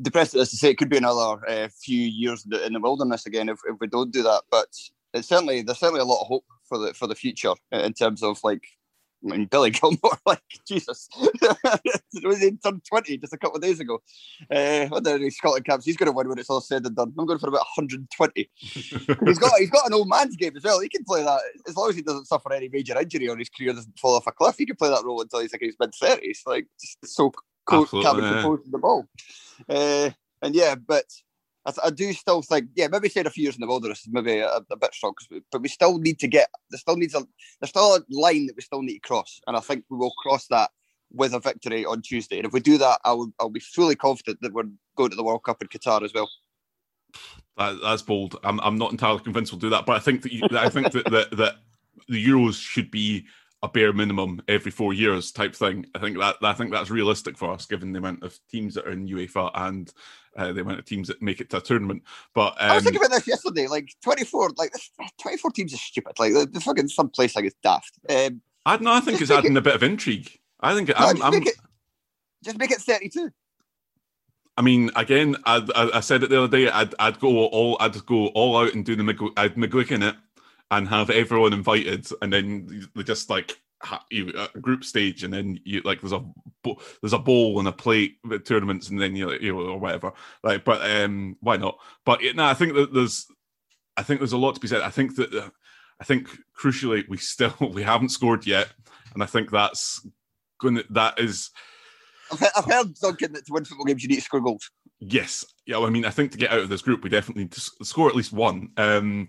Depressed 0.00 0.34
as 0.34 0.50
to 0.50 0.56
say, 0.56 0.70
it 0.70 0.78
could 0.78 0.88
be 0.88 0.96
another 0.96 1.46
uh, 1.46 1.68
few 1.82 2.00
years 2.00 2.46
in 2.64 2.72
the 2.72 2.80
wilderness 2.80 3.26
again 3.26 3.50
if, 3.50 3.58
if 3.68 3.76
we 3.80 3.86
don't 3.86 4.10
do 4.10 4.22
that. 4.22 4.42
But 4.50 4.68
it's 5.12 5.28
certainly 5.28 5.60
there's 5.60 5.78
certainly 5.78 6.00
a 6.00 6.04
lot 6.04 6.22
of 6.22 6.26
hope 6.26 6.44
for 6.66 6.78
the 6.78 6.94
for 6.94 7.06
the 7.06 7.14
future 7.14 7.52
in 7.70 7.92
terms 7.92 8.22
of 8.22 8.38
like 8.42 8.62
I 9.24 9.30
mean, 9.30 9.46
Billy 9.46 9.70
Gilmour, 9.70 10.18
like 10.26 10.42
Jesus, 10.66 11.08
it 11.20 12.26
was 12.26 12.42
in 12.42 12.58
turned 12.58 12.84
twenty 12.84 13.16
just 13.16 13.32
a 13.32 13.38
couple 13.38 13.56
of 13.56 13.62
days 13.62 13.80
ago? 13.80 14.00
Uh, 14.50 14.86
what 14.86 15.04
the 15.04 15.30
Scotland 15.30 15.64
caps? 15.64 15.84
He's 15.84 15.96
going 15.96 16.10
to 16.10 16.12
win 16.12 16.28
when 16.28 16.38
it's 16.38 16.50
all 16.50 16.60
said 16.60 16.84
and 16.84 16.94
done. 16.94 17.12
I'm 17.18 17.26
going 17.26 17.38
for 17.38 17.48
about 17.48 17.66
120. 17.76 18.50
he's 18.58 19.38
got 19.38 19.58
he's 19.58 19.70
got 19.70 19.86
an 19.86 19.94
old 19.94 20.08
man's 20.08 20.36
game 20.36 20.56
as 20.56 20.64
well. 20.64 20.80
He 20.80 20.88
can 20.88 21.04
play 21.04 21.22
that 21.22 21.40
as 21.66 21.76
long 21.76 21.88
as 21.88 21.96
he 21.96 22.02
doesn't 22.02 22.26
suffer 22.26 22.52
any 22.52 22.68
major 22.68 22.98
injury 22.98 23.28
or 23.28 23.36
his 23.36 23.48
career 23.48 23.72
doesn't 23.72 23.98
fall 23.98 24.16
off 24.16 24.26
a 24.26 24.32
cliff. 24.32 24.56
He 24.58 24.66
can 24.66 24.76
play 24.76 24.90
that 24.90 25.04
role 25.04 25.20
until 25.20 25.40
he's 25.40 25.52
like 25.52 25.62
his 25.62 25.76
mid 25.80 25.94
thirties. 25.94 26.42
Like 26.46 26.66
just 26.80 27.14
so 27.14 27.32
cool, 27.66 27.86
composed 27.86 28.70
the 28.70 28.78
ball. 28.78 29.06
Uh, 29.68 30.10
and 30.42 30.54
yeah, 30.54 30.74
but 30.74 31.06
I, 31.66 31.72
I, 31.84 31.90
do 31.90 32.12
still 32.12 32.42
think, 32.42 32.68
yeah, 32.74 32.88
maybe 32.88 33.08
say 33.08 33.22
a 33.22 33.30
few 33.30 33.44
years 33.44 33.56
in 33.56 33.60
the 33.60 33.66
wilderness 33.66 34.00
is 34.00 34.12
maybe 34.12 34.38
a, 34.38 34.60
a 34.70 34.76
bit 34.76 34.94
strong, 34.94 35.14
but 35.50 35.62
we 35.62 35.68
still 35.68 35.98
need 35.98 36.18
to 36.20 36.28
get, 36.28 36.48
there 36.70 36.78
still 36.78 36.96
needs 36.96 37.14
a, 37.14 37.26
there's 37.60 37.70
still 37.70 37.96
a 37.96 38.00
line 38.10 38.46
that 38.46 38.56
we 38.56 38.62
still 38.62 38.82
need 38.82 38.94
to 38.94 39.08
cross. 39.08 39.40
And 39.46 39.56
I 39.56 39.60
think 39.60 39.84
we 39.90 39.96
will 39.96 40.12
cross 40.22 40.46
that 40.48 40.70
with 41.12 41.34
a 41.34 41.40
victory 41.40 41.84
on 41.84 42.02
Tuesday. 42.02 42.38
And 42.38 42.46
if 42.46 42.52
we 42.52 42.60
do 42.60 42.78
that, 42.78 42.98
I'll, 43.04 43.32
I'll 43.38 43.50
be 43.50 43.60
fully 43.60 43.94
confident 43.94 44.40
that 44.42 44.52
we're 44.52 44.64
going 44.96 45.10
to 45.10 45.16
the 45.16 45.24
World 45.24 45.44
Cup 45.44 45.62
in 45.62 45.68
Qatar 45.68 46.02
as 46.02 46.12
well. 46.12 46.28
That, 47.56 47.78
that's 47.82 48.02
bold. 48.02 48.36
I'm, 48.42 48.60
I'm 48.60 48.78
not 48.78 48.90
entirely 48.90 49.20
convinced 49.20 49.52
we'll 49.52 49.60
do 49.60 49.70
that, 49.70 49.86
but 49.86 49.96
I 49.96 50.00
think 50.00 50.22
that 50.22 50.32
you, 50.32 50.42
I 50.52 50.68
think 50.68 50.90
that, 50.92 51.04
that 51.10 51.36
that 51.36 51.56
the 52.08 52.26
Euros 52.26 52.60
should 52.60 52.90
be 52.90 53.26
a 53.62 53.68
bare 53.68 53.92
minimum 53.92 54.42
every 54.48 54.70
four 54.70 54.92
years 54.92 55.30
type 55.32 55.54
thing. 55.54 55.86
I 55.94 55.98
think 55.98 56.18
that 56.18 56.36
I 56.42 56.52
think 56.52 56.72
that's 56.72 56.90
realistic 56.90 57.38
for 57.38 57.52
us, 57.52 57.66
given 57.66 57.92
the 57.92 57.98
amount 57.98 58.22
of 58.22 58.38
teams 58.50 58.74
that 58.74 58.86
are 58.86 58.90
in 58.90 59.08
UEFA 59.08 59.50
and 59.54 59.92
uh, 60.36 60.52
the 60.52 60.60
amount 60.60 60.78
of 60.78 60.84
teams 60.84 61.08
that 61.08 61.22
make 61.22 61.40
it 61.40 61.50
to 61.50 61.58
a 61.58 61.60
tournament. 61.60 62.02
But 62.34 62.54
um, 62.60 62.70
I 62.70 62.74
was 62.74 62.84
thinking 62.84 63.00
um, 63.00 63.06
about 63.06 63.16
this 63.16 63.28
yesterday. 63.28 63.66
Like 63.66 63.90
twenty 64.02 64.24
four, 64.24 64.50
like 64.56 64.72
twenty 65.20 65.36
four 65.36 65.50
teams 65.50 65.72
is 65.72 65.80
stupid. 65.80 66.18
Like 66.18 66.32
the, 66.32 66.46
the 66.46 66.60
fucking 66.60 66.88
some 66.88 67.08
place 67.08 67.36
like 67.36 67.44
it's 67.44 67.56
daft. 67.62 67.98
Um, 68.08 68.42
I 68.66 68.76
no, 68.78 68.92
I 68.92 69.00
think 69.00 69.20
it's 69.20 69.30
adding 69.30 69.52
it, 69.52 69.58
a 69.58 69.62
bit 69.62 69.74
of 69.74 69.82
intrigue. 69.82 70.38
I 70.60 70.74
think 70.74 70.88
no, 70.88 70.94
I'm, 70.96 71.16
just, 71.16 71.24
I'm, 71.24 71.32
make 71.32 71.46
it, 71.46 71.56
just 72.44 72.58
make 72.58 72.70
it 72.70 72.80
thirty 72.80 73.08
two. 73.08 73.30
I 74.56 74.62
mean, 74.62 74.90
again, 74.94 75.36
I, 75.46 75.66
I, 75.74 75.90
I, 75.94 76.00
said 76.00 76.22
it 76.22 76.30
the 76.30 76.38
other 76.38 76.56
day. 76.56 76.70
I'd, 76.70 76.94
I'd 77.00 77.18
go 77.18 77.44
all, 77.46 77.76
I'd 77.80 78.06
go 78.06 78.28
all 78.28 78.56
out 78.56 78.72
and 78.72 78.84
do 78.84 78.94
the 78.94 79.02
I'd 79.36 79.56
McGuick 79.56 79.90
in 79.90 80.04
it, 80.04 80.14
and 80.70 80.88
have 80.88 81.10
everyone 81.10 81.52
invited, 81.52 82.06
and 82.22 82.32
then 82.32 82.88
they 82.94 83.02
just 83.02 83.30
like 83.30 83.58
you 84.10 84.32
a 84.54 84.58
group 84.58 84.84
stage, 84.84 85.24
and 85.24 85.32
then 85.32 85.58
you 85.64 85.80
like 85.84 86.00
there's 86.00 86.12
a 86.12 86.24
there's 87.00 87.12
a 87.12 87.18
bowl 87.18 87.58
and 87.58 87.68
a 87.68 87.72
plate 87.72 88.16
with 88.24 88.44
tournaments, 88.44 88.88
and 88.88 89.00
then 89.00 89.16
you 89.16 89.32
you 89.32 89.52
know, 89.52 89.60
or 89.60 89.78
whatever. 89.78 90.12
Like, 90.42 90.64
but 90.64 90.88
um, 90.88 91.36
why 91.40 91.56
not? 91.56 91.78
But 92.04 92.20
no, 92.34 92.44
I 92.44 92.54
think 92.54 92.74
that 92.74 92.92
there's 92.92 93.26
I 93.96 94.02
think 94.02 94.20
there's 94.20 94.32
a 94.32 94.38
lot 94.38 94.54
to 94.54 94.60
be 94.60 94.68
said. 94.68 94.82
I 94.82 94.90
think 94.90 95.16
that 95.16 95.32
uh, 95.34 95.50
I 96.00 96.04
think 96.04 96.28
crucially 96.58 97.08
we 97.08 97.16
still 97.16 97.54
we 97.72 97.82
haven't 97.82 98.10
scored 98.10 98.46
yet, 98.46 98.68
and 99.14 99.22
I 99.22 99.26
think 99.26 99.50
that's 99.50 100.06
going 100.60 100.76
to 100.76 100.84
that 100.90 101.18
is. 101.18 101.50
I've 102.32 102.64
heard, 102.64 102.94
Duncan 102.94 103.32
that 103.34 103.46
to 103.46 103.52
win 103.52 103.64
football 103.64 103.84
games 103.84 104.02
you 104.02 104.08
need 104.08 104.16
to 104.16 104.22
score 104.22 104.40
goals. 104.40 104.70
Yes, 104.98 105.44
yeah. 105.66 105.76
Well, 105.76 105.86
I 105.86 105.90
mean, 105.90 106.06
I 106.06 106.10
think 106.10 106.32
to 106.32 106.38
get 106.38 106.50
out 106.50 106.60
of 106.60 106.68
this 106.68 106.82
group 106.82 107.04
we 107.04 107.10
definitely 107.10 107.44
need 107.44 107.52
to 107.52 107.60
score 107.82 108.08
at 108.08 108.16
least 108.16 108.32
one. 108.32 108.70
Um, 108.76 109.28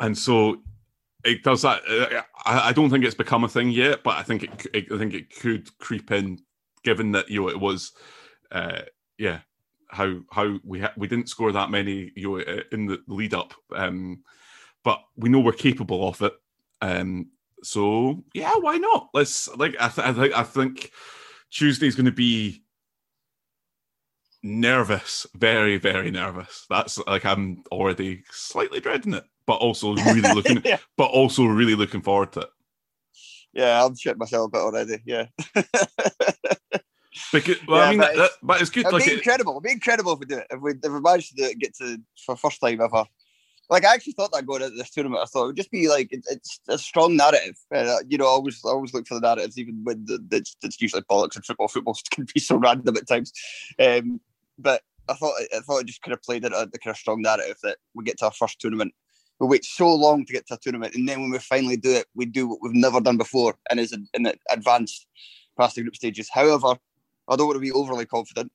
and 0.00 0.16
so 0.16 0.62
it 1.24 1.42
does 1.42 1.62
that. 1.62 1.82
Uh, 1.88 2.22
I, 2.44 2.68
I, 2.68 2.72
don't 2.72 2.90
think 2.90 3.04
it's 3.04 3.14
become 3.14 3.44
a 3.44 3.48
thing 3.48 3.70
yet, 3.70 4.02
but 4.02 4.16
I 4.16 4.22
think 4.22 4.44
it, 4.44 4.66
it, 4.74 4.92
I 4.92 4.98
think 4.98 5.14
it 5.14 5.34
could 5.34 5.76
creep 5.78 6.12
in, 6.12 6.38
given 6.84 7.12
that 7.12 7.30
you 7.30 7.42
know 7.42 7.48
it 7.48 7.58
was, 7.58 7.92
uh, 8.52 8.82
yeah, 9.18 9.40
how 9.88 10.20
how 10.30 10.58
we 10.64 10.80
ha- 10.80 10.92
we 10.96 11.08
didn't 11.08 11.28
score 11.28 11.52
that 11.52 11.70
many 11.70 12.12
you 12.14 12.38
know 12.38 12.40
uh, 12.40 12.62
in 12.72 12.86
the 12.86 13.02
lead 13.08 13.34
up, 13.34 13.54
um, 13.74 14.22
but 14.84 15.00
we 15.16 15.28
know 15.28 15.40
we're 15.40 15.52
capable 15.52 16.08
of 16.08 16.20
it. 16.22 16.34
Um, 16.82 17.30
so 17.62 18.22
yeah, 18.34 18.54
why 18.56 18.76
not? 18.76 19.08
Let's 19.14 19.48
like 19.56 19.74
I, 19.80 19.88
th- 19.88 20.06
I 20.06 20.12
think 20.12 20.34
I 20.34 20.42
think 20.42 20.90
Tuesday's 21.50 21.96
going 21.96 22.06
to 22.06 22.12
be 22.12 22.62
nervous, 24.42 25.26
very 25.34 25.78
very 25.78 26.10
nervous. 26.10 26.66
That's 26.68 26.98
like 27.06 27.24
I'm 27.24 27.64
already 27.72 28.24
slightly 28.30 28.80
dreading 28.80 29.14
it 29.14 29.24
but 29.46 29.54
also 29.54 29.94
really 29.94 30.32
looking, 30.34 30.62
yeah. 30.64 30.78
but 30.96 31.06
also 31.06 31.44
really 31.44 31.74
looking 31.74 32.02
forward 32.02 32.32
to 32.32 32.40
it. 32.40 32.50
Yeah, 33.52 33.84
I'm 33.84 33.94
shit 33.94 34.18
myself 34.18 34.48
a 34.48 34.50
bit 34.50 34.60
already. 34.60 35.02
Yeah. 35.04 35.26
because, 37.32 37.56
well, 37.68 37.78
yeah, 37.78 37.84
I 37.84 37.90
mean, 37.90 37.98
but, 38.00 38.16
that, 38.16 38.30
but 38.42 38.60
it's 38.60 38.70
good. 38.70 38.80
It'd 38.80 38.92
like 38.92 39.06
be 39.06 39.12
incredible. 39.12 39.52
It'd 39.52 39.62
be 39.62 39.72
incredible 39.72 40.12
if 40.12 40.18
we 40.18 40.26
do 40.26 40.38
it. 40.38 40.46
If 40.50 40.60
we 40.60 40.72
if 40.72 40.92
we 40.92 41.00
manage 41.00 41.30
to 41.30 41.36
do 41.36 41.44
it, 41.44 41.58
get 41.58 41.76
to 41.76 41.98
for 42.24 42.36
first 42.36 42.60
time 42.60 42.80
ever. 42.80 43.04
Like 43.70 43.84
I 43.84 43.94
actually 43.94 44.12
thought 44.12 44.32
that 44.32 44.44
going 44.44 44.62
into 44.62 44.76
this 44.76 44.90
tournament, 44.90 45.22
I 45.22 45.26
thought 45.26 45.44
it 45.44 45.46
would 45.46 45.56
just 45.56 45.70
be 45.70 45.88
like 45.88 46.12
it, 46.12 46.24
it's 46.28 46.60
a 46.68 46.76
strong 46.76 47.16
narrative. 47.16 47.56
Uh, 47.74 47.98
you 48.08 48.18
know, 48.18 48.26
I 48.26 48.30
always 48.30 48.60
I 48.64 48.70
always 48.70 48.92
look 48.92 49.06
for 49.06 49.14
the 49.14 49.20
narratives, 49.20 49.56
even 49.56 49.80
when 49.84 50.04
the, 50.04 50.22
it's, 50.32 50.56
it's 50.62 50.80
usually 50.80 51.02
politics 51.02 51.36
and 51.36 51.46
football. 51.46 51.68
Football 51.68 51.96
can 52.10 52.26
be 52.34 52.40
so 52.40 52.56
random 52.56 52.96
at 52.96 53.08
times. 53.08 53.32
Um, 53.78 54.20
but 54.58 54.82
I 55.08 55.14
thought 55.14 55.34
I 55.54 55.60
thought 55.60 55.78
it 55.78 55.86
just 55.86 56.02
kind 56.02 56.12
of 56.12 56.22
played 56.22 56.44
it 56.44 56.52
a 56.52 56.68
the 56.70 56.78
kind 56.78 56.92
of 56.92 56.98
strong 56.98 57.22
narrative 57.22 57.56
that 57.62 57.78
we 57.94 58.04
get 58.04 58.18
to 58.18 58.26
our 58.26 58.32
first 58.32 58.60
tournament 58.60 58.92
we 59.40 59.46
wait 59.46 59.64
so 59.64 59.92
long 59.92 60.24
to 60.24 60.32
get 60.32 60.46
to 60.48 60.54
a 60.54 60.58
tournament, 60.58 60.94
and 60.94 61.08
then 61.08 61.20
when 61.20 61.30
we 61.30 61.38
finally 61.38 61.76
do 61.76 61.90
it, 61.90 62.06
we 62.14 62.24
do 62.24 62.48
what 62.48 62.58
we've 62.62 62.74
never 62.74 63.00
done 63.00 63.16
before, 63.16 63.56
and 63.70 63.80
is 63.80 63.92
in 63.92 64.32
advanced 64.50 65.06
past 65.58 65.76
the 65.76 65.82
group 65.82 65.96
stages. 65.96 66.28
However, 66.32 66.76
I 67.28 67.36
don't 67.36 67.46
want 67.46 67.56
to 67.56 67.60
be 67.60 67.72
overly 67.72 68.06
confident 68.06 68.52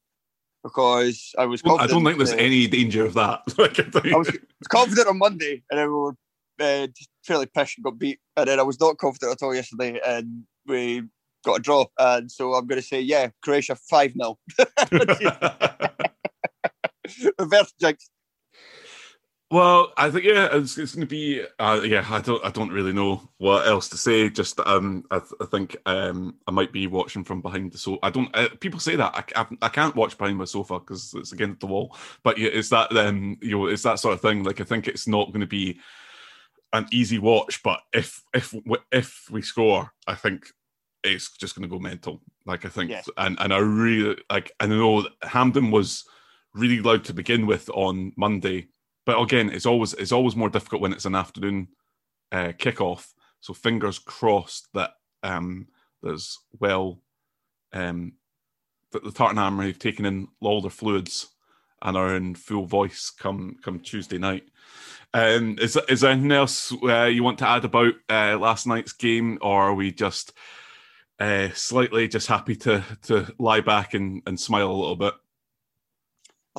because 0.63 1.33
I 1.37 1.45
was. 1.45 1.61
I 1.65 1.87
don't 1.87 2.03
think 2.03 2.17
there's 2.17 2.31
any 2.31 2.67
danger 2.67 3.05
of 3.05 3.13
that. 3.15 3.41
I 4.13 4.17
was 4.17 4.31
confident 4.69 5.07
on 5.07 5.17
Monday, 5.17 5.63
and 5.69 5.79
then 5.79 5.87
we 5.87 5.93
were 5.93 6.15
uh, 6.59 6.87
fairly 7.25 7.47
pissed 7.47 7.77
and 7.77 7.83
got 7.83 7.99
beat, 7.99 8.19
and 8.37 8.47
then 8.47 8.59
I 8.59 8.63
was 8.63 8.79
not 8.79 8.97
confident 8.97 9.33
at 9.33 9.43
all 9.43 9.55
yesterday, 9.55 9.99
and 10.05 10.43
we 10.65 11.03
got 11.45 11.59
a 11.59 11.61
draw. 11.61 11.85
And 11.97 12.31
so 12.31 12.53
I'm 12.53 12.67
going 12.67 12.81
to 12.81 12.87
say, 12.87 13.01
yeah, 13.01 13.29
Croatia 13.41 13.75
five 13.75 14.13
0 14.13 14.37
Reverse 17.39 17.73
jinx. 17.79 18.09
Well, 19.51 19.93
I 19.97 20.11
think 20.11 20.25
yeah, 20.25 20.47
it's, 20.51 20.77
it's 20.77 20.93
going 20.93 21.07
to 21.07 21.07
be 21.07 21.43
uh, 21.57 21.81
yeah. 21.83 22.05
I 22.07 22.21
don't 22.21 22.43
I 22.45 22.51
don't 22.51 22.71
really 22.71 22.93
know 22.93 23.27
what 23.39 23.67
else 23.67 23.89
to 23.89 23.97
say. 23.97 24.29
Just 24.29 24.59
um, 24.59 25.05
I, 25.09 25.17
th- 25.17 25.31
I 25.41 25.45
think 25.45 25.75
um, 25.87 26.35
I 26.47 26.51
might 26.51 26.71
be 26.71 26.85
watching 26.85 27.23
from 27.23 27.41
behind 27.41 27.71
the 27.71 27.79
sofa. 27.79 27.99
I 28.03 28.11
don't. 28.11 28.29
Uh, 28.35 28.49
people 28.59 28.79
say 28.79 28.95
that 28.95 29.33
I, 29.35 29.41
I, 29.41 29.47
I, 29.63 29.69
can't 29.69 29.95
watch 29.95 30.19
behind 30.19 30.37
my 30.37 30.45
sofa 30.45 30.79
because 30.79 31.15
it's 31.15 31.31
against 31.31 31.61
the 31.61 31.65
wall. 31.65 31.97
But 32.21 32.37
yeah, 32.37 32.49
it's 32.53 32.69
that 32.69 32.95
um, 32.95 33.39
you 33.41 33.57
know, 33.57 33.65
it's 33.65 33.81
that 33.83 33.97
sort 33.97 34.13
of 34.13 34.21
thing. 34.21 34.43
Like 34.43 34.61
I 34.61 34.65
think 34.65 34.87
it's 34.87 35.07
not 35.07 35.29
going 35.29 35.41
to 35.41 35.47
be 35.47 35.79
an 36.71 36.85
easy 36.91 37.17
watch. 37.17 37.63
But 37.63 37.79
if 37.91 38.21
if 38.35 38.53
if 38.91 39.27
we 39.31 39.41
score, 39.41 39.91
I 40.05 40.13
think 40.13 40.45
it's 41.03 41.31
just 41.37 41.55
going 41.55 41.67
to 41.67 41.75
go 41.75 41.79
mental. 41.81 42.21
Like 42.45 42.65
I 42.65 42.69
think, 42.69 42.91
yeah. 42.91 43.01
and 43.17 43.35
and 43.39 43.51
I 43.51 43.57
really 43.57 44.15
like. 44.29 44.51
I 44.59 44.67
know 44.67 45.07
Hampden 45.23 45.71
was 45.71 46.05
really 46.53 46.81
loud 46.81 47.03
to 47.05 47.13
begin 47.13 47.47
with 47.47 47.67
on 47.73 48.13
Monday 48.15 48.67
but 49.09 49.19
again, 49.19 49.49
it's 49.49 49.65
always 49.65 49.95
it's 49.95 50.11
always 50.11 50.35
more 50.35 50.51
difficult 50.51 50.83
when 50.83 50.93
it's 50.93 51.05
an 51.05 51.15
afternoon 51.15 51.69
uh, 52.31 52.51
kickoff. 52.59 53.07
So 53.39 53.55
fingers 53.55 53.97
crossed 53.97 54.67
that 54.75 54.91
um, 55.23 55.67
there's 56.03 56.37
well 56.59 57.01
um, 57.73 58.13
that 58.91 59.03
the 59.03 59.11
Tartan 59.11 59.39
Army 59.39 59.65
have 59.65 59.79
taken 59.79 60.05
in 60.05 60.27
all 60.41 60.61
their 60.61 60.69
fluids 60.69 61.29
and 61.81 61.97
are 61.97 62.15
in 62.15 62.35
full 62.35 62.67
voice 62.67 63.09
come 63.09 63.55
come 63.63 63.79
Tuesday 63.79 64.19
night. 64.19 64.43
Um, 65.15 65.57
is 65.59 65.75
is 65.89 66.01
there 66.01 66.11
anything 66.11 66.31
else 66.31 66.71
uh, 66.83 67.05
you 67.05 67.23
want 67.23 67.39
to 67.39 67.49
add 67.49 67.65
about 67.65 67.95
uh, 68.11 68.37
last 68.37 68.67
night's 68.67 68.93
game, 68.93 69.39
or 69.41 69.69
are 69.69 69.73
we 69.73 69.91
just 69.91 70.33
uh, 71.19 71.49
slightly 71.55 72.07
just 72.07 72.27
happy 72.27 72.55
to 72.57 72.83
to 73.07 73.33
lie 73.39 73.61
back 73.61 73.95
and, 73.95 74.21
and 74.27 74.39
smile 74.39 74.69
a 74.69 74.71
little 74.71 74.95
bit? 74.95 75.15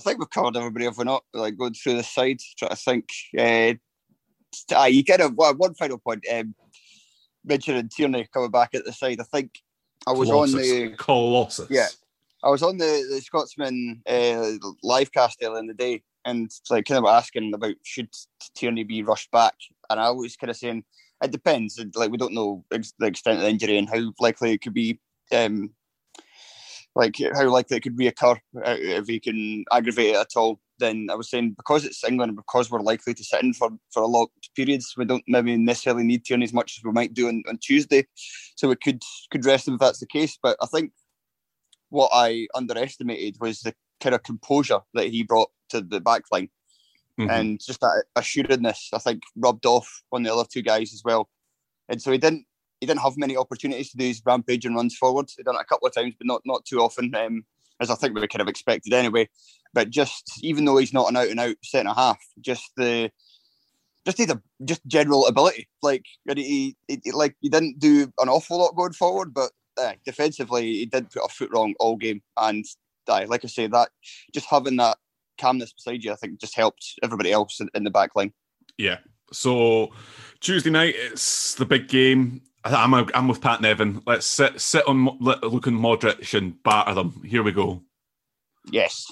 I 0.01 0.03
think 0.03 0.19
we've 0.19 0.31
covered 0.31 0.57
everybody. 0.57 0.87
If 0.87 0.97
we're 0.97 1.05
not 1.05 1.25
like 1.35 1.59
going 1.59 1.75
through 1.75 1.97
the 1.97 2.03
side, 2.03 2.41
trying 2.59 2.71
to 2.71 2.77
think. 2.77 3.09
Uh, 3.39 3.75
uh, 4.75 4.85
you 4.85 5.03
get 5.03 5.21
a 5.21 5.29
well, 5.29 5.55
one 5.55 5.75
final 5.75 5.99
point. 5.99 6.25
Um, 6.33 6.55
mentioning 7.45 7.89
Tierney 7.89 8.27
coming 8.33 8.51
back 8.51 8.75
at 8.75 8.85
the 8.85 8.93
side. 8.93 9.21
I 9.21 9.25
think 9.25 9.51
I 10.07 10.13
was 10.13 10.29
Colossus. 10.29 10.55
on 10.55 10.61
the 10.61 10.97
Colossus. 10.97 11.69
Yeah, 11.71 11.89
I 12.43 12.49
was 12.49 12.63
on 12.63 12.79
the 12.79 13.07
the 13.11 13.21
Scotsman 13.21 14.03
uh, 14.09 14.53
live 14.83 15.13
cast 15.13 15.43
earlier 15.43 15.59
in 15.59 15.67
the 15.67 15.75
day, 15.75 16.03
and 16.25 16.51
like 16.71 16.87
kind 16.87 16.99
of 16.99 17.05
asking 17.05 17.53
about 17.53 17.75
should 17.85 18.09
Tierney 18.55 18.85
be 18.85 19.03
rushed 19.03 19.31
back, 19.31 19.55
and 19.91 20.01
I 20.01 20.11
was 20.11 20.37
kind 20.37 20.51
of 20.51 20.57
saying 20.57 20.83
it 21.23 21.31
depends. 21.31 21.79
Like 21.95 22.11
we 22.11 22.17
don't 22.17 22.35
know 22.35 22.65
ex- 22.73 22.95
the 22.99 23.07
extent 23.07 23.37
of 23.37 23.43
the 23.43 23.51
injury 23.51 23.77
and 23.77 23.89
how 23.89 24.13
likely 24.19 24.53
it 24.53 24.63
could 24.63 24.75
be. 24.75 24.99
Um, 25.33 25.71
like 26.95 27.17
how 27.35 27.49
likely 27.49 27.77
it 27.77 27.83
could 27.83 27.97
reoccur 27.97 28.37
uh, 28.37 28.77
if 28.79 29.07
he 29.07 29.21
can 29.21 29.65
aggravate 29.73 30.15
it 30.15 30.17
at 30.17 30.37
all. 30.37 30.61
Then 30.79 31.09
I 31.11 31.15
was 31.15 31.31
saying 31.31 31.55
because 31.57 31.85
it's 31.85 32.03
England, 32.05 32.37
because 32.37 32.71
we're 32.71 32.81
likely 32.81 33.15
to 33.15 33.25
sit 33.25 33.43
in 33.43 33.53
for, 33.53 33.71
for 33.93 34.03
a 34.03 34.07
long 34.07 34.29
periods, 34.57 34.95
we 34.97 35.05
don't 35.05 35.25
maybe 35.29 35.57
necessarily 35.57 36.05
need 36.05 36.25
Tierney 36.25 36.45
as 36.45 36.53
much 36.53 36.79
as 36.79 36.85
we 36.85 36.93
might 36.93 37.15
do 37.15 37.29
on, 37.29 37.43
on 37.49 37.59
Tuesday. 37.59 38.07
So 38.57 38.69
we 38.69 38.77
could 38.77 39.03
could 39.31 39.45
rest 39.45 39.69
him 39.69 39.75
if 39.75 39.81
that's 39.81 40.01
the 40.01 40.07
case. 40.07 40.39
But 40.43 40.57
I 40.61 40.67
think 40.67 40.93
what 41.91 42.11
I 42.13 42.49
underestimated 42.55 43.37
was 43.41 43.61
the 43.61 43.75
kind 44.01 44.15
of 44.15 44.23
composure 44.23 44.81
that 44.95 45.09
he 45.09 45.23
brought 45.23 45.51
to 45.69 45.81
the 45.81 46.01
back 46.01 46.23
line. 46.33 46.49
Mm-hmm. 47.21 47.31
And 47.31 47.61
just 47.61 47.81
that 47.81 48.05
assuredness, 48.17 48.89
I 48.95 48.99
think, 48.99 49.23
rubbed 49.37 49.67
off 49.67 50.03
on 50.11 50.23
the 50.23 50.33
other 50.33 50.49
two 50.51 50.63
guys 50.63 50.95
as 50.95 51.03
well. 51.05 51.29
And 51.89 52.01
so 52.01 52.11
he 52.11 52.19
didn't 52.19 52.47
he 52.81 52.87
didn't 52.87 53.01
have 53.01 53.17
many 53.17 53.37
opportunities 53.37 53.91
to 53.91 53.97
do 53.97 54.05
his 54.05 54.23
rampage 54.25 54.65
and 54.65 54.75
runs 54.75 54.97
forward. 54.97 55.31
He 55.37 55.43
done 55.43 55.57
it 55.57 55.61
a 55.61 55.65
couple 55.65 55.87
of 55.87 55.95
times, 55.95 56.15
but 56.19 56.27
not 56.27 56.43
not 56.45 56.65
too 56.65 56.81
often, 56.81 57.15
um, 57.15 57.45
as 57.81 57.91
I 57.91 57.95
think 57.95 58.15
we 58.15 58.27
kind 58.27 58.43
of 58.43 58.49
expected 58.49 58.93
anyway. 58.93 59.29
But 59.73 59.91
just 59.91 60.41
even 60.43 60.65
though 60.65 60.79
he's 60.79 60.93
not 60.93 61.09
an 61.09 61.17
out 61.17 61.29
and 61.29 61.41
out 61.41 61.57
centre 61.63 61.93
half, 61.93 62.19
just 62.41 62.71
the 62.77 63.11
just 64.07 64.19
a 64.21 64.41
just 64.65 64.87
general 64.87 65.27
ability. 65.27 65.69
Like 65.83 66.05
he, 66.35 66.77
he, 66.89 67.01
he, 67.05 67.13
like 67.13 67.37
he 67.41 67.49
didn't 67.49 67.79
do 67.79 68.13
an 68.19 68.29
awful 68.29 68.59
lot 68.59 68.77
going 68.77 68.93
forward, 68.93 69.35
but 69.35 69.51
uh, 69.79 69.93
defensively 70.05 70.73
he 70.73 70.87
did 70.87 71.11
put 71.11 71.25
a 71.25 71.29
foot 71.29 71.51
wrong 71.53 71.75
all 71.79 71.97
game. 71.97 72.23
And 72.37 72.65
uh, 73.09 73.25
like 73.29 73.45
I 73.45 73.49
say, 73.49 73.67
that 73.67 73.91
just 74.33 74.47
having 74.47 74.77
that 74.77 74.99
calmness 75.39 75.73
beside 75.73 76.05
you, 76.05 76.13
I 76.13 76.17
think, 76.17 76.41
just 76.41 76.57
helped 76.57 76.99
everybody 77.03 77.33
else 77.33 77.61
in, 77.61 77.69
in 77.75 77.85
the 77.85 77.91
back 77.91 78.15
line. 78.15 78.33
Yeah. 78.79 78.99
So 79.33 79.91
Tuesday 80.41 80.71
night, 80.71 80.95
it's 80.97 81.55
the 81.55 81.67
big 81.67 81.89
game. 81.89 82.43
I'm 82.65 82.95
a, 82.95 83.07
I'm 83.15 83.29
with 83.29 83.41
Pat 83.41 83.61
Nevin. 83.61 84.03
Let's 84.07 84.27
sit 84.27 84.61
sit 84.61 84.87
on 84.87 85.05
Luka 85.21 85.71
Modric 85.71 86.37
and 86.37 86.63
batter 86.63 86.95
them. 86.95 87.23
Here 87.25 87.43
we 87.43 87.53
go. 87.53 87.83
Yes. 88.71 89.11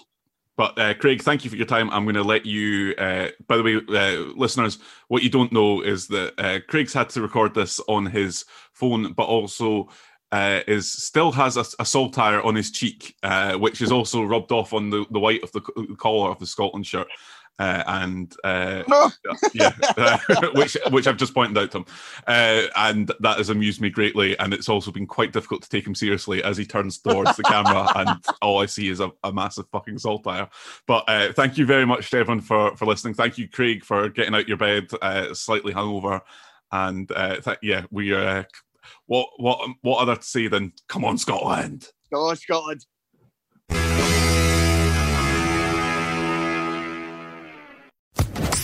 But 0.56 0.76
uh, 0.78 0.94
Craig, 0.94 1.22
thank 1.22 1.44
you 1.44 1.50
for 1.50 1.56
your 1.56 1.66
time. 1.66 1.88
I'm 1.90 2.04
going 2.04 2.16
to 2.16 2.22
let 2.22 2.44
you. 2.44 2.94
Uh, 2.98 3.28
by 3.46 3.56
the 3.56 3.62
way, 3.62 3.76
uh, 3.76 4.32
listeners, 4.36 4.78
what 5.06 5.22
you 5.22 5.30
don't 5.30 5.52
know 5.52 5.82
is 5.82 6.08
that 6.08 6.34
uh, 6.36 6.58
Craig's 6.66 6.92
had 6.92 7.08
to 7.10 7.22
record 7.22 7.54
this 7.54 7.80
on 7.88 8.06
his 8.06 8.44
phone, 8.72 9.12
but 9.12 9.26
also 9.26 9.88
uh, 10.32 10.60
is 10.66 10.90
still 10.90 11.30
has 11.32 11.56
a, 11.56 11.64
a 11.78 11.86
saltire 11.86 12.42
on 12.42 12.54
his 12.56 12.70
cheek, 12.70 13.14
uh, 13.22 13.54
which 13.54 13.80
is 13.80 13.92
also 13.92 14.24
rubbed 14.24 14.52
off 14.52 14.72
on 14.72 14.90
the, 14.90 15.06
the 15.10 15.20
white 15.20 15.42
of 15.42 15.52
the 15.52 15.60
collar 15.96 16.30
of 16.30 16.38
the 16.40 16.46
Scotland 16.46 16.86
shirt 16.86 17.06
uh, 17.58 17.82
and 17.86 18.34
uh, 18.44 18.82
no. 18.86 19.10
yeah, 19.54 19.72
which 20.54 20.76
which 20.90 21.06
I've 21.06 21.16
just 21.16 21.34
pointed 21.34 21.58
out 21.58 21.70
to 21.72 21.78
him, 21.78 21.86
uh, 22.26 22.62
and 22.76 23.12
that 23.20 23.38
has 23.38 23.50
amused 23.50 23.80
me 23.80 23.90
greatly. 23.90 24.38
And 24.38 24.54
it's 24.54 24.68
also 24.68 24.90
been 24.90 25.06
quite 25.06 25.32
difficult 25.32 25.62
to 25.62 25.68
take 25.68 25.86
him 25.86 25.94
seriously 25.94 26.42
as 26.42 26.56
he 26.56 26.64
turns 26.64 26.98
towards 26.98 27.36
the 27.36 27.42
camera, 27.42 27.90
and 27.96 28.24
all 28.42 28.62
I 28.62 28.66
see 28.66 28.88
is 28.88 29.00
a, 29.00 29.10
a 29.24 29.32
massive 29.32 29.68
fucking 29.72 29.98
saltire. 29.98 30.48
But 30.86 31.04
uh, 31.08 31.32
thank 31.32 31.58
you 31.58 31.66
very 31.66 31.84
much, 31.84 32.12
everyone, 32.14 32.40
for 32.40 32.76
for 32.76 32.86
listening. 32.86 33.14
Thank 33.14 33.38
you, 33.38 33.48
Craig, 33.48 33.84
for 33.84 34.08
getting 34.08 34.34
out 34.34 34.48
your 34.48 34.56
bed 34.56 34.88
uh, 35.02 35.34
slightly 35.34 35.72
hungover, 35.72 36.20
and 36.70 37.08
th- 37.08 37.58
yeah, 37.62 37.86
we 37.90 38.12
are. 38.12 38.46
what 39.06 39.28
what 39.38 39.68
what 39.82 39.98
other 40.00 40.16
to 40.16 40.22
say 40.22 40.46
than 40.46 40.72
come 40.88 41.04
on, 41.04 41.18
Scotland? 41.18 41.88
Come 42.12 42.22
on, 42.22 42.36
Scotland. 42.36 42.86